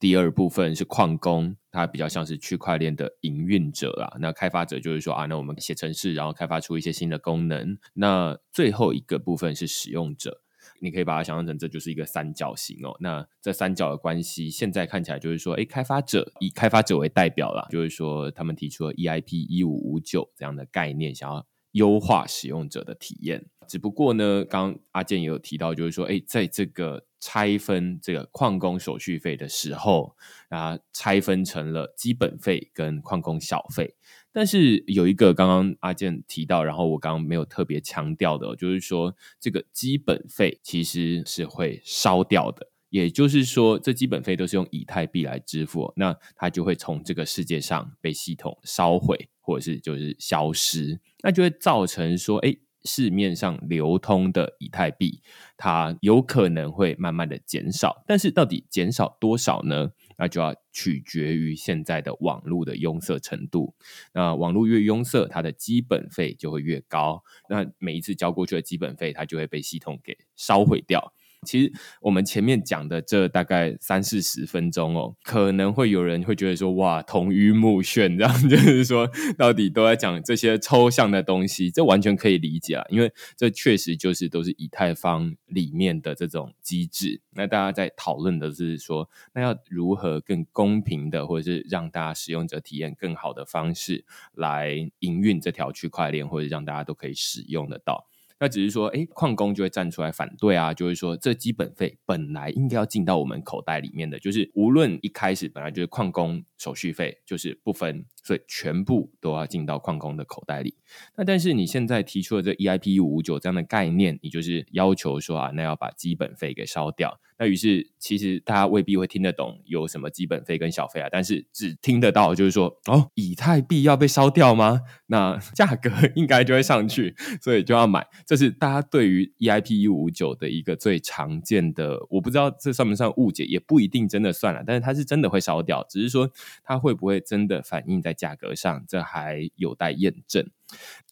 [0.00, 4.16] 第二部分是矿工，它比较像是区块链的营运者啦。
[4.20, 7.76] 那开发者就是说啊，那我们写程式，然后开发出一些新的功能。
[7.92, 10.40] 那最后一个部分是使用者。
[10.80, 12.96] 你可以把它想象成这就是一个三角形哦。
[13.00, 23.46] 那这三角的关系，现在看起来就是说，哎，开发者以开发者为代表了，就是说他们提出了 EIP 一五五九这样的概念，想要优化使用者的体验。
[23.66, 30.14] 只不过呢，刚刚阿健也有提到，就是说，哎，在这个拆分这个矿工手续费的时候，
[30.50, 33.94] 啊，拆分成了基本费跟矿工小费。
[34.34, 55.22] 但是有一个刚刚阿健提到，然后我刚刚没有特别强调的，就是说这个基本费其实是会烧掉的，也就是说这基本费都是用以太币来支付，那它就会从这个世界上被系统烧毁，或者是就是消失，那就会造成说，哎，市面上流通的以太币
[55.56, 59.92] 它有可能会慢慢的减少，但是到底减少多少呢？
[60.16, 63.74] 那就要取决于现在的网络的拥塞程度。
[64.12, 67.22] 那网络越拥塞，它的基本费就会越高。
[67.48, 71.12] 那每一次交过去的基本费，它就会被系统给烧毁掉。
[71.44, 87.20] 其实我们前面讲的这大概三四十分钟哦，可能会有人会觉得说哇，同于目眩，这样就是说到底都在讲这些抽象的东西，这完全可以理解啊，因为这确实就是都是以太坊里面的这种机制。
[87.32, 98.06] 那大家在讨论的是说，那要如何更公平的，或者是让大家使用者体验更好的方式来营运这条区块链，或者让大家都可以使用得到。
[98.44, 108.06] 那只是说，哎，矿工就会站出来反对啊，就是说，这基本费本来应该要进到我们口袋里面的，就是无论一开始本来就是矿工手续费，就是不分。
[108.26, 110.76] 所以全部都要进到矿工的口袋里。
[111.14, 117.20] 那但是你现在提出了这 EIP 五五九这样的概念，你就是要求说啊，那要把基本费给烧掉。
[117.36, 124.80] 那于是其实大家未必会听得懂有什么基本费跟小费啊，但是只听得到就是说哦，以太币要被烧掉吗？
[125.08, 128.06] 那价格应该就会上去，所以就要买。
[128.24, 134.62] 这是大家对于 EIP 一五五九的一个最常见的，我不知道这算不算误解，也不一定真的算了。
[134.66, 136.30] 但是它是真的会烧掉，只是说
[136.62, 138.14] 它会不会真的反映在。
[138.14, 140.48] 价格上，这还有待验证。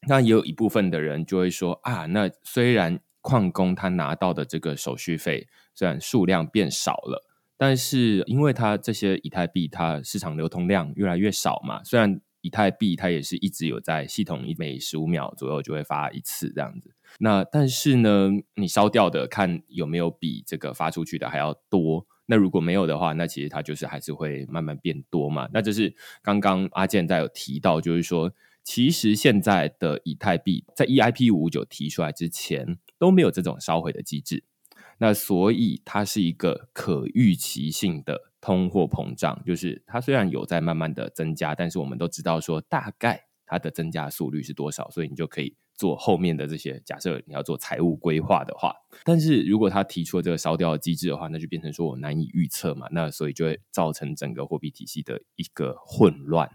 [0.07, 7.27] 那也有一部分的人就会说啊，那虽然矿工他拿到的这个手续费虽然数量变少了，
[7.59, 22.07] 但是因为它这些以太币它市场流通量越来越少嘛，虽然以太币它也是一直有在系统每十五秒左右就会发一次这样子，那但是呢，你烧掉的看有没有比这个发出去的还要多。
[22.33, 25.47] 那如果没有的话，那其实它就是还是会慢慢变多嘛。
[25.53, 28.33] 那这是刚刚阿健在有提到，就是说，
[28.65, 34.45] 其实现在的以太币在 EIP 五九提出来之前都没有这种烧毁的机制，
[34.97, 45.55] 那所以它是一个可预期性的通货膨胀，就是它虽然有在慢慢的增加，但是我们都知道说大概它的增加速率是多少，所以你就可以。
[45.83, 48.73] 做后面的这些假设，你要做财务规划的话，
[49.03, 56.49] 但是如果他提出了这个烧掉的机制的话，那就变成说我难以预测嘛，那所以就会造成整个货币体系的一个混乱。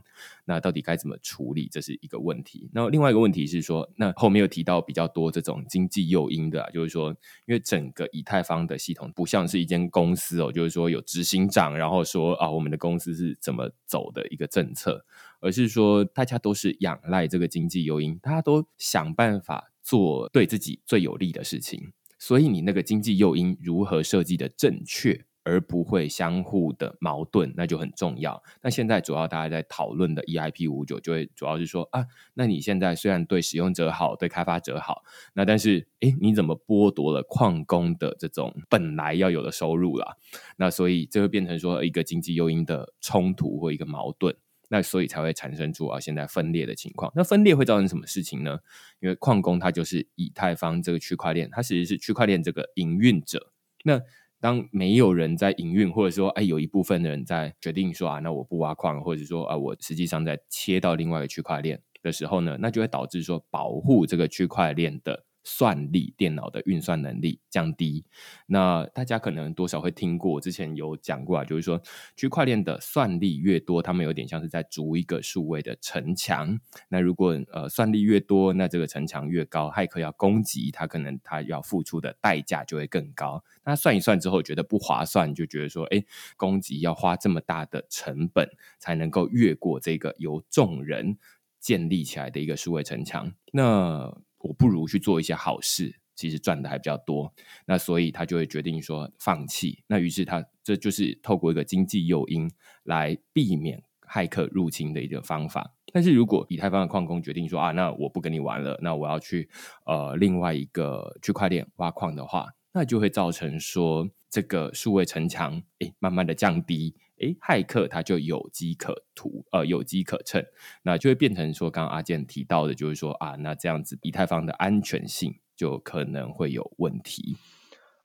[0.45, 2.69] 那到底该怎么处理，这是一个问题。
[2.71, 7.09] 那另外一个问题是说，那后面又提到比较多这种经济诱因的，就是说，
[7.45, 15.05] 因为整个以太坊的系统不像是一间公司哦，就是说有执行长，然后说啊，我们的公司是怎么走的一个政策。
[15.47, 21.93] 而是说，大家都是仰赖这个经济诱因，大家都想办法做对自己最有利的事情。
[22.19, 25.23] 所以，你那个经济诱因如何设计的正确？
[25.49, 28.43] 而不会相互的矛盾，那就很重要。
[28.61, 35.03] 那现在主要大家在讨论的 EIP 五九，就会主要是说啊，那你现在虽然对使用者好，对开发者好，
[35.35, 40.17] 那但是诶，你怎么剥夺了矿工的这种本来要有的收入了？
[40.57, 44.35] 那所以这会变成说一个经济诱因的冲突或一个矛盾。
[44.70, 47.11] 那所以才会产生出啊现在分裂的情况。
[47.15, 48.59] 那分裂会造成什么事情呢？
[48.99, 53.51] 因为矿工他就是以太坊这个区块链，它其实是区块链这个营运者。
[53.84, 54.01] 那
[54.39, 65.26] 当没有人在营运，或者说，哎，有一部分的人在决定说啊，那我不挖矿，或者说啊，我实际上在切到另外一个区块链的时候呢，那就会导致说保护这个区块链的。
[65.49, 68.03] 算力电脑的运算能力降低，
[68.47, 71.81] 那大家可能多少会听过，之前有讲过啊，就是说
[72.17, 76.59] 区块链的算力越多，他们有点像是在筑一个数位的城墙。
[76.89, 83.41] 那如果呃算力越多，那这个城墙越高，骇客要攻击，他可能他要付出的代价就会更高。
[83.63, 86.03] 那算一算之后觉得不划算，就觉得说，哎，
[86.35, 91.17] 攻击要花这么大的成本才能够越过这个由众人。
[91.59, 93.33] 建立起来的一个数位城墙。
[93.51, 94.15] 那
[94.47, 97.33] 我不如去做一些好事，其实赚的还比较多。
[97.65, 99.83] 那所以他就会决定说放弃。
[99.87, 102.49] 那于是他这就是透过一个经济诱因
[102.83, 105.73] 来避免骇客入侵的一个方法。
[105.93, 109.49] 但是如果以太坊的矿工决定说啊，那我不跟你玩了，那我要去
[109.85, 120.45] 呃另外一个区块链挖矿的话，那就会造成说这个数位城墙诶慢慢的降低，诶骇客他就有机可图，呃有机可乘，
[120.84, 127.38] 那就会变成说刚刚阿健提到的，就是说啊，那这样子以太坊的安全性就可能会有问题。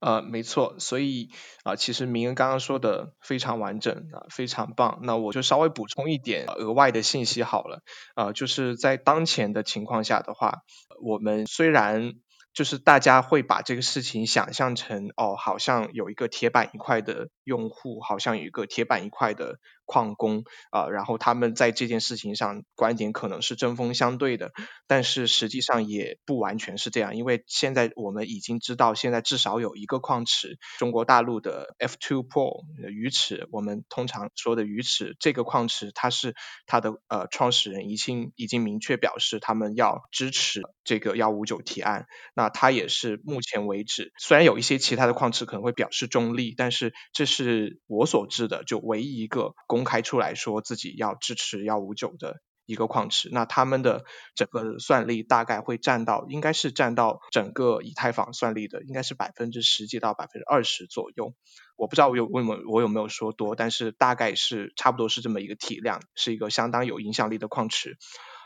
[0.01, 1.31] 呃，没错，所以
[1.63, 4.99] 啊，其实明恩刚刚说的非常完整啊，非常棒。
[5.05, 7.83] 那我就稍微补充一点额外的信息好了，
[8.17, 10.63] 啊，就是在当前的情况下的话，
[11.01, 12.15] 我们虽然
[12.53, 19.59] 就是大家会把这个事情想象成哦，好像有一个铁板一块的用户，好像有一个铁板一块的。
[19.93, 24.53] 矿工啊，然后他们在这件事情上观点可能是针锋相对的，
[24.87, 36.35] 但是实际上也不完全是这样，因为现在我们已经知道，现在至少有一个矿池，中国大陆的 F2 Pro 鱼池，我们通常说的鱼池，这个矿池它是
[36.65, 49.82] 它的呃创始人已经已经明确表示他们要支持这个幺五九提案，那它也是目前为止，虽然有一些其他的矿池可能会表示中立，但是这是我所知的就唯一一个公。
[49.83, 54.05] 公开出来说自己要支持幺五九的一个矿池，那他们的
[54.37, 61.35] 整个算力大概会占到，应该是占到整个以太坊算力的，应该是百分之十几到百分之二十左右。
[61.75, 67.99] 我不知道我有问我我有没有说多，但是大概是差不多是这么一个体量，是一个相当有影响力的矿池。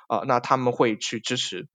[0.09, 1.69] 呃，那他们会去支持。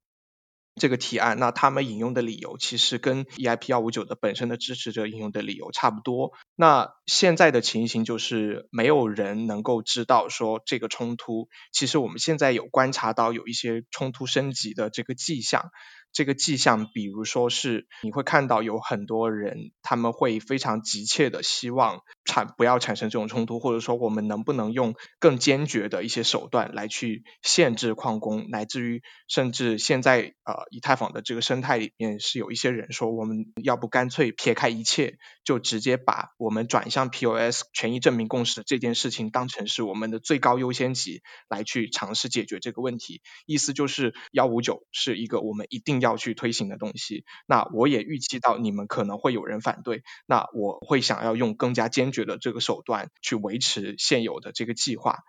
[0.76, 6.32] 这个提案，那他们引用的理由其实跟 EIP 幺五九的本身的支持者引用的理由差不多。
[6.56, 15.72] 那现在的情形就是没有人能够知道说这个冲突，其实我们现在有观察到有一些冲突升级的这个迹象。
[16.14, 43.22] 这个迹象，比如说是你会看到有很多人，他们会非常急切的希望产不要产生这种冲突，或者说我们能不能用更坚决的一些手段来去限制矿工，乃至于甚至现在呃以太坊的这个生态里面是有一些人说，我们要不干脆撇开一切，就直接把我们转向 POS 权益证明共识这件事情当成是我们的最高优先级来去尝试解决这个问题。
[43.46, 46.01] 意思就是幺五九是一个我们一定。
[46.02, 55.20] 要去推行的东西，那我也预期到你们可能会有人反对，那我会想要用更加坚决的这个手段去维持现有的这个计划，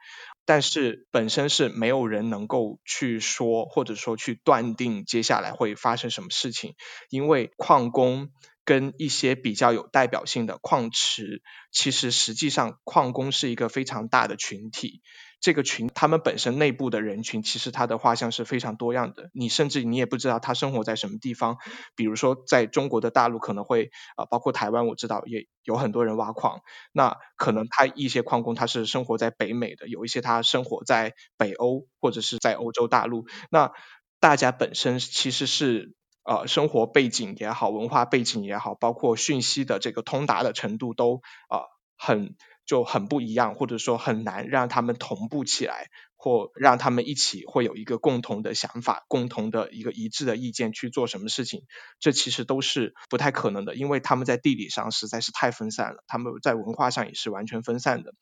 [0.45, 6.75] 但是本身是没有人能够去说或者说去断定接下来会发生什么事情，
[7.09, 8.31] 因为矿工
[8.64, 15.03] 跟一些比较有代表性的矿池，其实实际上矿工是一个非常大的群体。
[15.43, 19.28] 这个群，他们本身内部的人群，其实他的画像是非常多样的。
[19.34, 21.57] 你甚至你也不知道他生活在什么地方。
[21.97, 26.61] 比如说，在中国的大陆可能会啊，包括台湾，我知道也有很多人挖矿。
[26.93, 33.26] 那可能他一些矿工他是生活在北美的，有一些他生活在北欧或者是在欧洲大陆。
[33.51, 33.72] 那
[34.20, 41.66] 大家本身其实是呃生活背景也好，文化背景也好，包括讯息的这个通达的程度都啊
[41.99, 42.36] 很。
[42.67, 51.63] 就很不一样，或者说很难让他们同步起来，或让他们一起会有一个共同的想法、共同的一个一致的意见去做什么事情，
[51.99, 58.13] 这其实都是不太可能的，因为他们在地理上实在是太分散了，他们在文化上也是完全分散的。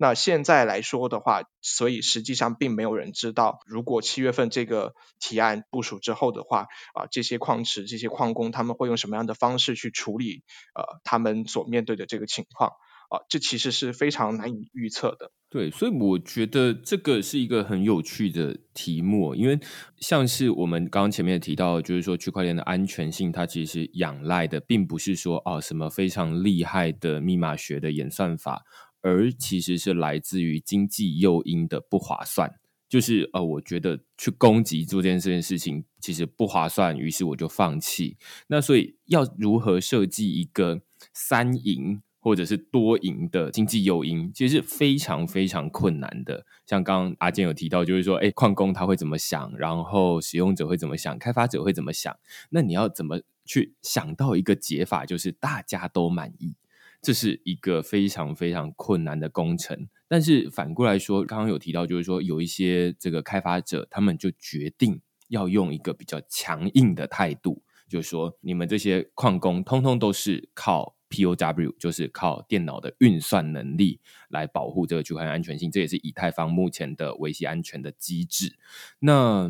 [0.00, 10.44] 那现在来说的话，所以实际上并没有人知道，如果七月份这个提案部署之后的话，啊，这些矿池、这些矿工他们会用什么样的方式去处理
[10.76, 12.74] 呃他们所面对的这个情况。
[13.08, 15.32] 啊，这其实是非常难以预测的。
[15.50, 19.58] 对，所以我觉得这个是一个很有趣的题目，因为
[19.96, 28.64] 像是我们刚刚前面提到，就是说区块链的安全性，它其实仰赖的并不是说啊什么非常厉害的密码学的演算法，
[29.00, 32.56] 而其实是来自于经济诱因的不划算。
[32.86, 38.16] 就是呃，我觉得去攻击做件这件事情其实不划算，于是我就放弃。
[38.48, 40.82] 那所以要如何设计一个
[41.12, 42.02] 三赢？
[42.28, 46.44] 或者是多赢的经济诱因，其实是非常非常困难的。
[46.66, 52.14] 像刚刚阿健有提到，就是说，哎，矿工他会怎么想，然后使用者会怎么想，开发者会怎么想？
[52.50, 56.54] 那你要怎么去想到一个解法，就是大家都满意？
[57.00, 59.88] 这是一个非常非常困难的工程。
[60.06, 70.97] 但是反过来说，刚刚有提到，就是说有一些这个开发者，他们就决定要用一个比较强硬的态度，就是说，你们这些矿工通通都是靠。
[71.08, 75.70] POW，就是靠电脑的运算能力来保护这个区块链安全性。
[75.70, 78.56] 这也是以太坊目前的维系安全的机制。
[78.98, 79.48] 那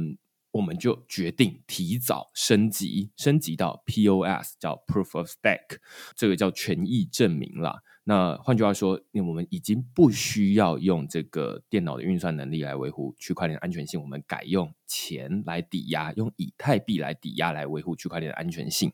[0.51, 5.79] 我们就决定提早升级，升级到 POS，叫 Proof of Stake，
[6.17, 7.83] 这个叫权益证明啦。
[8.05, 18.91] 那换句话说，我们已经不需要用这个电脑的运算能力来维护区块链安全性，我们改用钱来抵押，用以太币来抵押来维护区块链的安全性。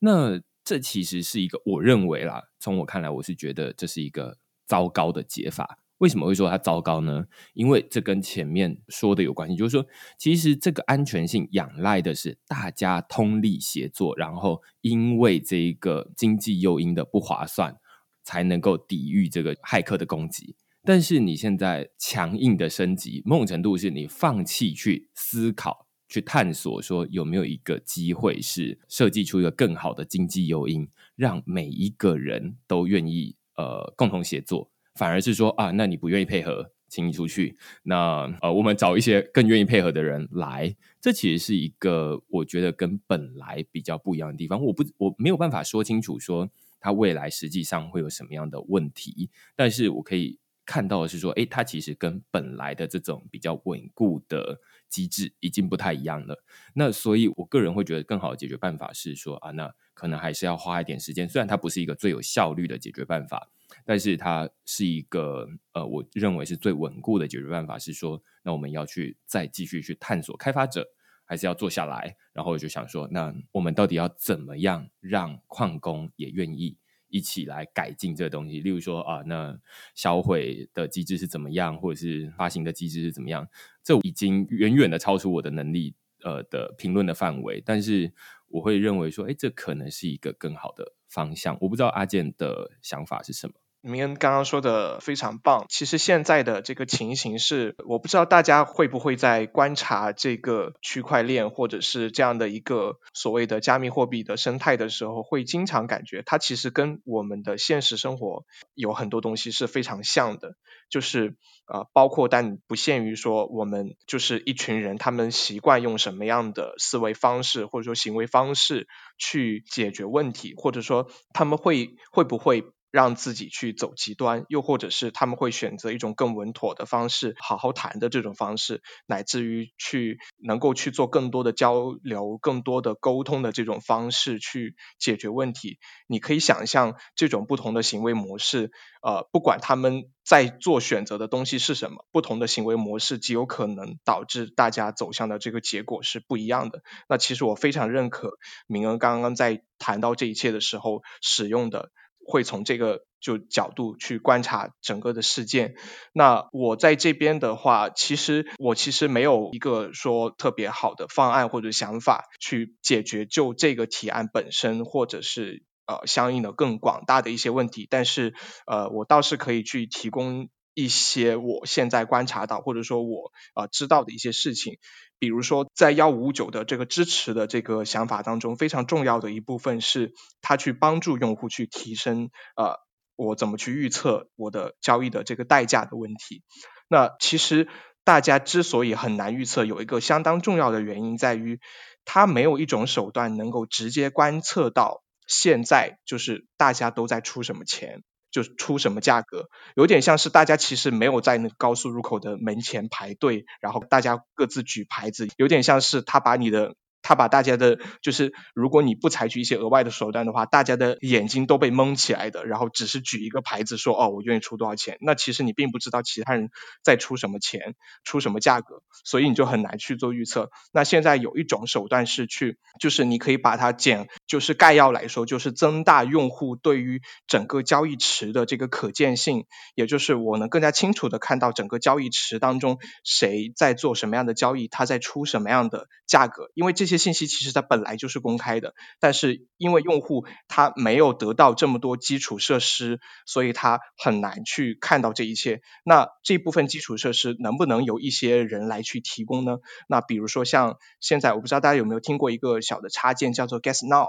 [0.00, 5.80] 那这其实是一个，我认为啦，从我看来，我是觉得这是一个糟糕的解法。
[5.98, 7.24] 为什么会说它糟糕呢？
[7.54, 9.84] 因为这跟前面说的有关系，就是说，
[10.16, 17.76] 其实这个安全性仰赖的是大家通力协作，然后因为这一个经济诱因的不划算，
[18.22, 20.54] 才能够抵御这个骇客的攻击。
[20.84, 34.68] 但是你现在强硬的升级，某种程度是你放弃去思考、去探索，说有没有一个机会是设计出一个更好的经济诱因，让每一个人都愿意呃共同协作。
[34.96, 37.56] 反而是说啊，那你不愿意配合，请你出去。
[37.84, 40.74] 那呃，我们找一些更愿意配合的人来。
[41.00, 44.60] 这其实是一个我觉得跟本来比较不一样的地方。
[44.60, 46.50] 我不我没有办法说清楚说
[46.80, 50.39] 它未来实际上会有什么样的问题，但是我可以
[50.70, 56.44] 看到的是说，哎，它其实跟本来的这种比较稳固的机制已经不太一样了。
[56.74, 61.28] 那所以我个人会觉得更好的解决办法是说啊，那可能还是要花一点时间。
[61.28, 63.50] 虽然它不是一个最有效率的解决办法。
[63.84, 67.78] 但是它是一个呃，我认为是最稳固的解决办法。
[67.78, 70.84] 是说，那我们要去再继续去探索，开发者
[71.24, 76.76] 还是要坐下来，然后我就想说，那我们到底要怎么样让矿工也愿意
[77.10, 78.60] 一起来改进这个东西？
[78.60, 79.58] 例如说啊，那
[79.94, 83.46] 销毁的机制是怎么样，或者是发行的机制是怎么样？
[83.82, 85.94] 这已经远远的超出我的能力
[86.24, 87.62] 呃的评论的范围。
[87.64, 88.12] 但是
[88.48, 91.58] 我会认为说，哎，这可能是一个更好的方向。
[91.60, 93.59] 我不知道阿健的想法是什么。
[93.82, 95.64] 明恩刚刚说的非常棒。
[95.68, 110.56] 其实现在的这个情形是，我不知道大家会不会在观察这个区块链或者是这样的一个所谓的加密货币的生态的时候，会经常感觉它其实跟我们的现实生活有很多东西是非常像的。
[110.90, 111.36] 就是
[111.72, 122.64] 呃，包括但不限于说，我们就是一群人，他们习惯用什么样的思维方式或者说行为方式去解决问题，或者说他们会会不会。
[122.90, 135.78] 让自己去走极端，又或者是他们会选择一种更稳妥的方式，好好谈的这种方式，乃至于去能够去做更多的交流、更多的沟通的这种方式去解决问题。
[136.06, 138.72] 你可以想象这种不同的行为模式，
[139.02, 146.82] 呃，不管他们在做选择的东西是什么，不同的行为模式极有可能导致大家走向的这个结果是不一样的。
[147.08, 148.32] 那其实我非常认可
[148.66, 151.90] 明恩刚刚在谈到这一切的时候使用的。
[152.30, 155.74] 会从这个就角度去观察整个的事件。
[156.14, 167.86] 那我在这边的话，其实我其实没有一个说特别好的方案或者想法去解决就这个提案本身，或者是呃相应的更广大的一些问题。
[167.90, 168.32] 但是
[168.66, 174.78] 呃，我倒是可以去提供一些我现在观察到或者说我呃知道的一些事情。
[175.20, 182.80] 比如说，在幺五五九的这个支持的这个想法当中，非常重要的一部分是，它去帮助用户去提升，呃，
[183.16, 186.42] 我怎么去预测我的交易的这个代价的问题。
[186.88, 187.68] 那其实
[188.02, 191.60] 大家之所以很难预测，有一个相当重要的原因在于，
[192.06, 198.02] 它没有一种手段能够直接观测到现在就是大家都在出什么钱。
[198.30, 206.74] 就出什么价格，有点像是大家其实没有在那个高速入口的门前排队，然后大家各自举牌子，有点像是他把你的。
[207.02, 216.50] 他把大家的，就是如果你不采取一些额外的手段的话，大家的眼睛都被蒙起来的，然后只是举一个牌子说，哦，我愿意出多少钱，那其实你并不知道其他人
[216.84, 217.74] 在出什么钱，
[218.04, 220.50] 出什么价格，所以你就很难去做预测。
[220.72, 236.89] 那现在有一种手段是去，就是你可以把它减，就是概要来说，就是增大用户对于整个交易池的这个可见性，也就是我能更加清楚的看到整个交易池当中谁在做什么样的交易，他在出什么样的价格，因为这。
[236.90, 245.60] 这些信息其实它本来就是公开的，但是因为用户他没有得到这么多基础设施，所以他很难去看到这一切。
[245.84, 249.58] 那这部分基础设施能不能由一些人来去提供呢？
[249.86, 254.08] 那比如说像现在，我不知道大家有没有听过一个小的插件叫做 Guess Now。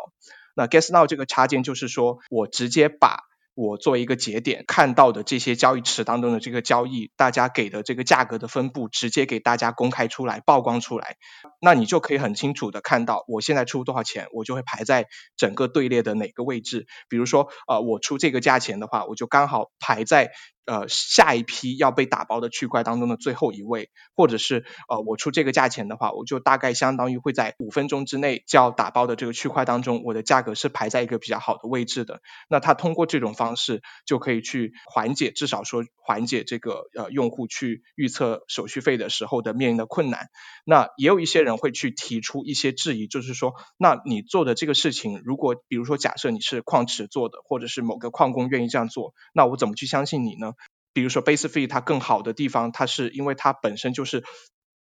[0.55, 3.19] 那 Guess Now 这个插件就是说我直接把
[3.53, 11.17] 我作为一个节点看到的这些交易池当中的这个交易，大家给的这个价格的分布，直接给大家公开出来、曝光出来，
[11.59, 16.87] 那你就可以很清楚的看到，我现在出多少钱，我就会排在整个队列的哪个位置。
[17.09, 20.31] 比如说，呃，我出这个价钱的话，我就刚好排在。
[20.65, 32.21] 呃，下一批要被打包的区块当中的最后一位，或者是呃，我出这个价钱的话，我就大概相当于会在五分钟之内就要打包的这个区块当中，我的价格是排在一个比较好的位置的。
[32.47, 40.27] 那他通过这种方式就可以去缓解，至少说缓解这个呃用户去预测手续费的时候的面临的困难。
[40.63, 50.53] 那也有一些人会去提出一些质疑，就是说，那你做的这个事情，如果比如说假设你是矿池做的，或者是某个矿工愿意这样做，那我怎么去相信你呢？
[50.93, 54.23] 比如说 base fee 它更好的地方，它是因为它本身就是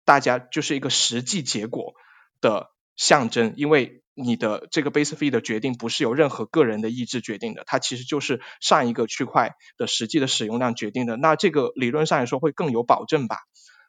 [0.06, 1.93] 大家就是一个实际结果
[2.41, 13.38] 的象征，因为你的这个 base fee 的决定不是由任何个人的意志决定的，它其实就是上一个区块的实际的使用量决定的，那这个理论上来说会更有保证吧？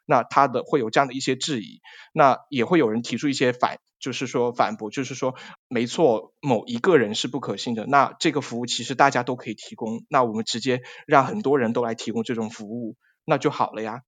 [0.05, 1.81] 那他的会有这样的一些质疑，
[2.13, 3.79] 那也会有人提出一些反。
[3.97, 5.33] 就是说反驳，就是说
[5.67, 7.87] 没错，某一个人是不可信的。
[7.87, 14.01] 那这个服务其实大家都可以提供，那我们直接让很多人都来提供这种服务，那就好了呀。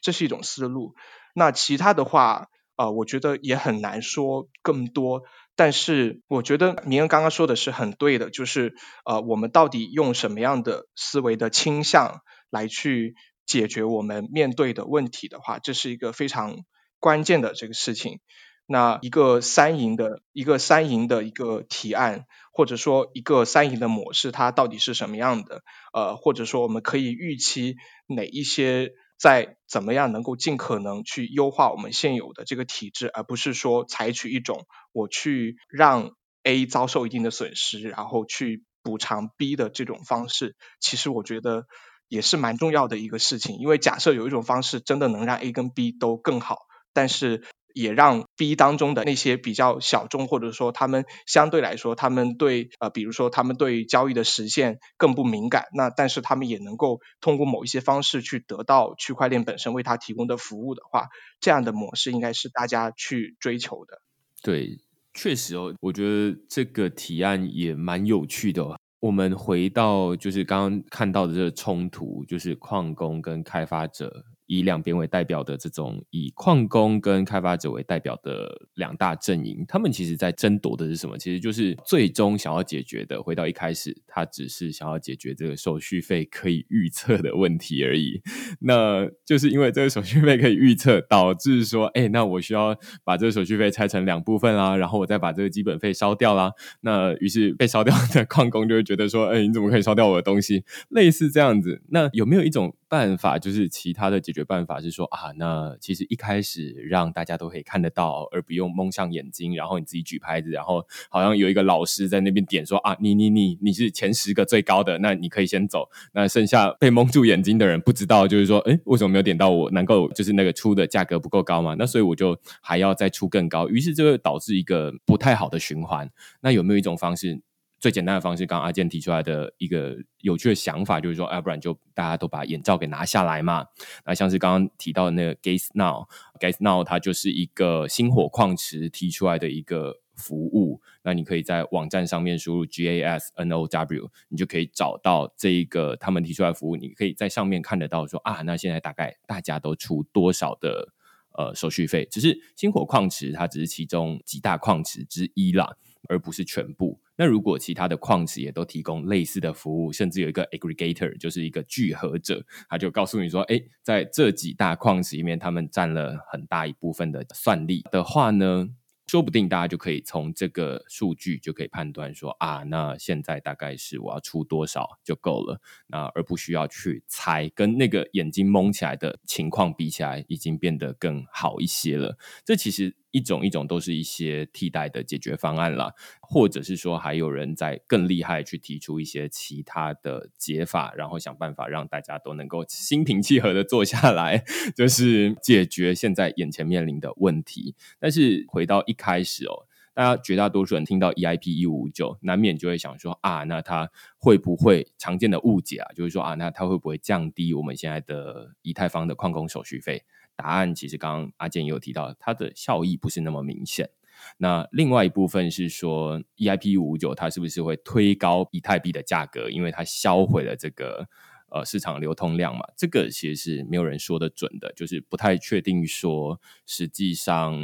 [0.00, 0.94] 这是一种思路。
[1.32, 5.22] 那其他的话，呃，我觉得也很难说更多。
[5.54, 8.74] 但是我觉得明恩刚刚说的是很对的，就是
[9.04, 12.20] 呃，我们到底用什么样的思维的倾向
[12.50, 13.14] 来去
[13.46, 16.64] 解决我们面对的问题的话，这是一个非常
[16.98, 18.20] 关键的这个事情。
[18.68, 25.62] 那一个三赢的一个三赢的一个提案，或者说一个三赢的模式，它到底是什么样的？
[25.92, 27.76] 呃，或者说我们可以预期
[28.08, 36.10] 哪一些在怎么样能够尽可能去优化我们现有的这个体制，而不是说采取一种我去让
[36.42, 40.56] A 遭受一定的损失，然后去补偿 B 的这种方式。
[40.80, 41.66] 其实我觉得
[42.08, 47.42] 也是蛮重要的一个事情，因为假设有一种方式真的能让 A 跟 B 都更好，但是。
[47.78, 64.00] 也让 B 当中的那些比较小众，或者说他们相对来说，他们对呃，比如说他们对交易的实现更不敏感，那但是他们也能够通过某一些方式去得到区块链本身为他提供的服务的话，这样的模式应该是大家去追求的。
[64.42, 64.78] 对，
[65.12, 68.80] 确实哦，我觉得这个提案也蛮有趣的。
[69.06, 74.24] 我们回到就是刚刚看到的这个冲突，就是矿工跟开发者。
[74.46, 81.18] 以两边为代表的这种以矿工跟开发者为代表的两大阵营，他们其实在争夺的是什么？
[81.18, 83.22] 其实就是最终想要解决的。
[83.22, 88.22] 回到一开始，他只是想要解决这个手续费可以预测的问题而已。
[88.60, 96.52] 那就是因为这个手续费可以预测，导致说，哎，那我需要把这个手续费拆成两部分啦，然后我再把这个基本费烧掉啦。
[96.82, 100.64] 那于是被烧掉的矿工就会觉得说，哎，你怎么可以烧掉我的东西？
[100.90, 101.82] 类似这样子。
[101.88, 102.76] 那有没有一种？
[102.88, 119.70] 办法就是其他的解决办法是说啊，那其实一开始让大家都可以看得到，而不用蒙上眼睛，然后你自己举牌子，然后好像有一个老师在那边点说啊，你你你你是前十个最高的，那你可以先走，那剩下被蒙住眼睛的人不知道，就是说，哎，为什么没有点到我？
[119.72, 121.74] 能够就是那个出的价格不够高嘛？
[121.78, 126.10] 那所以我就还要再出更高，于是就会导致一个不太好的循环。
[126.40, 127.40] 那有没有一种方式？
[127.78, 133.66] 最简单的方式，刚刚阿健提出来的一个有趣的想法，就是说，要不然就大家都把眼罩给拿下来嘛。
[134.04, 140.80] 那像是刚刚提到的那个 Gas Now，Gas Now 它就是一个星火矿池提出来的一个服务。
[141.02, 146.76] 那你可以在网站上面输入 G A S N O W，你就可以找到这一个他们提出来服务。
[146.76, 150.94] 你可以在上面看得到说啊，那现在大概大家都出多少的
[151.36, 152.06] 呃手续费？
[152.10, 155.76] 只是星火矿池它只是其中几大矿池之一啦。
[156.08, 157.00] 而不是全部。
[157.16, 168.68] 那如果其他的矿池也都提供类似的服务，甚至有一个 aggregator，就是一个聚合者，他就告诉你说：“哎，在这几大矿池里面，他们占了很大一部分的算力的话呢？”
[169.06, 182.18] 说不定大家就可以从这个数据就可以判断说啊，那现在大概是我要出多少就够了，那而不需要去猜，跟那个眼睛蒙起来的情况比起来，已经变得更好一些了。
[182.44, 194.44] 这其实一种一种都是一些替代的解决方案了，或者是说还有人在更厉害去提出一些其他的解法，然后想办法让大家都能够心平气和的坐下来，
[194.76, 197.76] 就是解决现在眼前面临的问题。
[198.00, 198.96] 但是回到一。
[198.96, 199.52] 开始哦，
[199.92, 205.92] 大家绝大多数人听到 EIP 一五五九，难免就会想说啊，那它会不会常见的误解啊？
[205.94, 210.02] 就是说啊，那它会不会降低我们现在的以太坊的矿工手续费？
[210.36, 213.90] 答案其实刚刚阿健也有提到，它的效益不是那么明显。
[214.38, 221.08] 那另外一部分是说，EIP 五五九它是不是会推高以太币的价格，因为它销毁了这个。
[221.48, 227.56] 呃，市场流通量嘛，这个其实是没有人说的准的，就是不太确定说实际上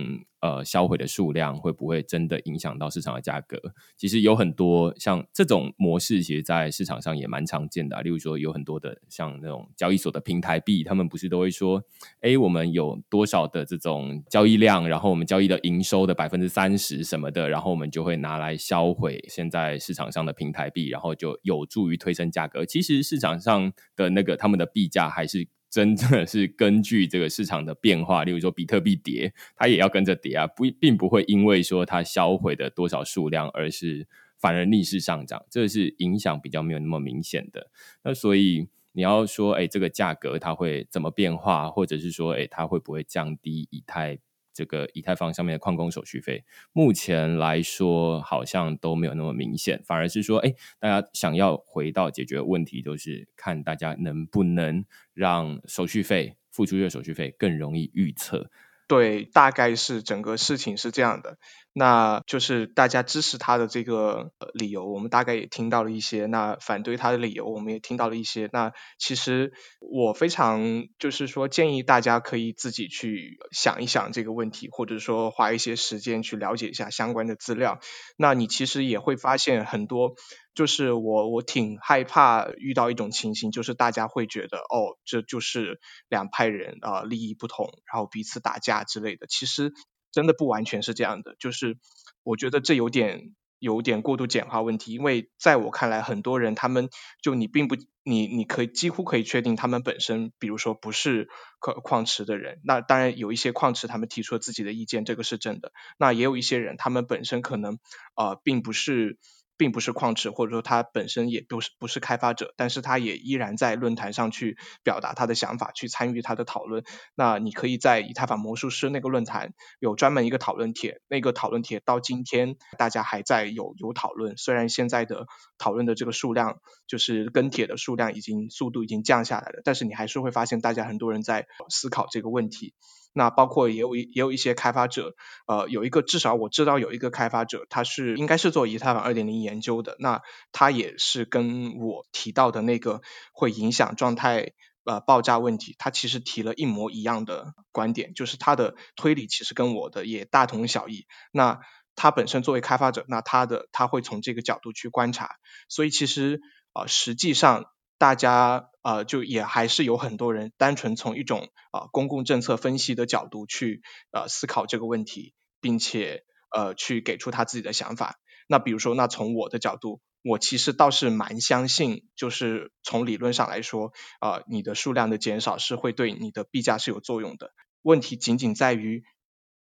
[0.43, 3.59] 呃销毁的数量会不会真的影响到市场的价格。
[3.97, 8.03] 其实有很多像这种模式，其实，在市场上也蛮常见的。
[8.03, 11.83] 例如说，有很多的像那种交易所的平台币，他们不是都会说，
[12.21, 22.67] 哎，我们有多少的这种交易量，然后我们交易的营收的百分之三十什么的，然后我们就会拿来销毁现在市场上的平台币，然后就有助于推升价格。
[22.67, 23.73] 其实市场上。
[23.95, 34.07] 的那个他们的币价还是真的是根据这个市场的变化，例如说比特币跌，它也要跟着跌啊，不并不会因为说它销毁的多少数量，而是
[34.39, 37.71] 反而逆势上涨，这是影响比较没有那么明显的。
[38.05, 44.19] 那所以你要说，哎，这个价格它会怎么变化，或者是说，哎，它会不会降低以太？
[44.53, 54.85] 这个以太坊上面的矿工手续费，目前来说好像都没有那么明显，反而是说，哎，大家想要回到解决问题，就是看大家能不能
[55.15, 58.51] 让手续费付出的手续费更容易预测。
[58.89, 61.39] 对，大概是整个事情是这样的。
[61.75, 68.51] 那就是大家支持他的这个理由，我们大概也听到了一些；那反对他的理由，我们也听到了一些。
[68.53, 77.81] 那其实我非常就是说建议大家可以自己去想一想这个问题，或者说花一些时间去了解一下相关的资料。
[78.19, 80.15] 那你其实也会发现很多，
[80.55, 89.27] 就是我我挺害怕遇到一种情形，就是大家会觉得哦，这就是两派人啊利益不同，然后彼此打架之类的。
[89.27, 89.73] 其实。
[90.13, 91.79] 真的不完全是这样的，就是
[92.23, 96.91] 我觉得这有点有点过度简化问题，因为在我看来，很多人他们
[97.23, 107.79] 就你并不你你可以几乎可以确定他们本身，比如说不是矿矿池的人，那当然有一些矿池他们提出了自己的意见，这个是真的，那也有一些人他们本身可能
[108.15, 109.19] 啊并不是。
[109.57, 116.85] 并不是矿池，或者说他本身也不是不是开发者，但是他也依然在论坛上去表达他的想法，去参与他的讨论。
[117.15, 125.27] 那你可以在以太坊魔术师那个论坛有专门一个讨论帖，那个讨论帖到今天大家还在有有讨论，虽然现在的
[125.59, 132.75] 讨论的这个数量就是跟帖的数量已经速度已经降下来了，但是你还是会发现大家很多人在思考这个问题。
[133.13, 135.15] 那包括也有也有一些开发者，
[135.47, 143.03] 呃，有一个至少我知道有一个开发者，他是应该是做以太坊二点零研究的，那他也是跟我提到的那个
[143.33, 144.53] 会影响状态
[144.85, 151.07] 呃爆炸问题，他其实提了一模一样的观点，就是他的推理其实跟我的也大同小异。
[151.33, 151.61] 那
[151.95, 155.37] 他本身作为开发者，那他的他会从这个角度去观察，
[155.69, 156.41] 所以其实
[156.73, 157.67] 啊实际上。
[157.99, 163.81] 大家呃，就也还是有很多人单纯从一种啊公共政策分析的角度去
[164.11, 168.17] 呃思考这个问题，并且呃去给出他自己的想法。
[168.49, 177.53] 那比如说，那从我的角度，我其实倒是蛮相信，就是从理论上来说，啊你的数量的减少是会对你的币价是有作用的。
[177.83, 179.05] 问题仅仅在于，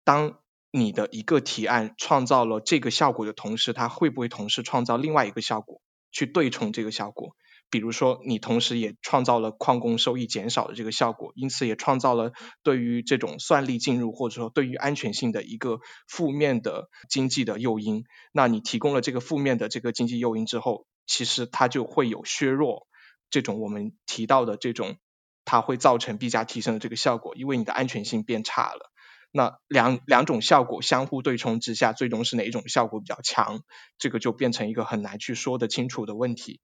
[0.04, 0.38] 当
[0.70, 5.82] 你的一个提案创造了这个效果的同时，它会不会同时创造另外一个效果，
[6.12, 7.34] 去对冲这个效果？
[7.70, 18.04] 比如说，你同时也创造了矿工收益减少的这个效果，因此也创造了对于这种算力进入或者说对于安全性的一个负面的经济的诱因。
[18.32, 22.88] 那你提供了这个负面的这个经济诱因之后，其实它就会有削弱
[23.30, 24.96] 这种我们提到的这种
[25.44, 28.90] 它会造成币价提升的这个效果，因为你的安全性变差了。
[29.32, 33.62] 那两两种效果相互对冲之下，最终是哪一种效果比较强？
[33.96, 36.60] 这个就变成一个很难去说得清楚的问题。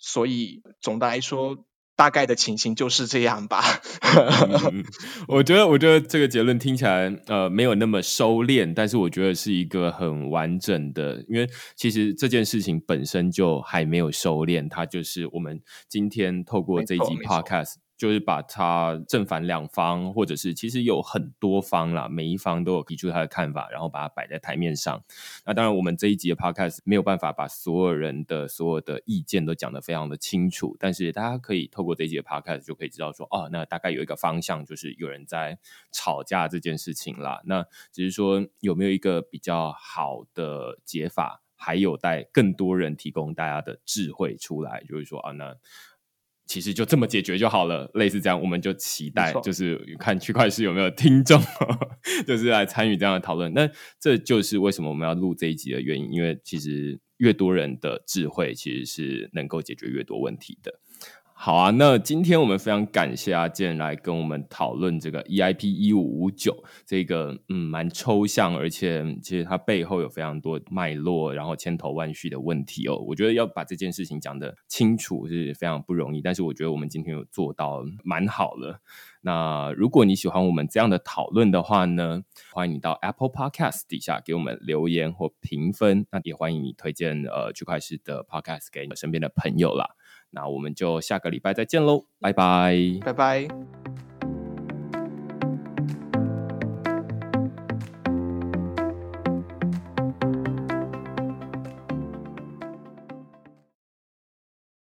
[0.00, 1.58] 所以总的来说，
[1.94, 3.62] 大概的情形就是这样吧。
[5.28, 11.46] 我觉得，我觉得这个结论听起来呃没有那么收敛，但是我觉得是一个很完整的，因为
[11.76, 17.74] 其实这件事情本身就还没有收敛，它就是我们今天透过这一集 podcast。
[18.00, 25.04] 就是把它正反两方，或者是其实有很多方啦，每一方都有提出他的看法，然后把它摆在台面上。
[25.44, 35.58] 那当然，我们这一集的 podcast 没有办法把所有人的所有的意见都讲得非常的清楚，但是大家可以透过这一集的 podcast 就可以知道说，哦，那大概有一个方向，就是有人在
[35.92, 37.42] 吵架这件事情啦。
[37.44, 45.54] 那只是说有没有一个比较好的解法，还有待更多人提供大家的智慧出来，就是说啊，那。
[46.50, 51.40] 其实就这么解决就好了，类似这样，我们就期待，就是看区块市有没有听众，
[52.26, 53.54] 就是来参与这样的讨论。
[53.54, 53.70] 那
[54.00, 60.80] 这就是为什么我们要录这一集的原因，因为其实越多人的智慧，其实是能够解决越多问题的。
[61.42, 72.96] 好啊，那今天我们非常感谢阿健来跟我们讨论这个 EIP 一五五九这个嗯蛮抽象，而且其实它背后有非常多脉络，然后千头万绪的问题哦。
[73.06, 78.82] 我觉得要把这件事情讲得清楚是非常不容易，但是我觉得我们今天有做到蛮好了。
[79.22, 82.22] 那如果你喜欢我们这样的讨论的话呢，
[82.52, 89.86] 欢迎你到 Apple Podcast 底下给我们留言或评分，那也欢迎你推荐呃区块式的 Podcast 给你身边的朋友啦。
[90.30, 93.48] 那我们就下个礼拜再见喽，拜拜，拜拜。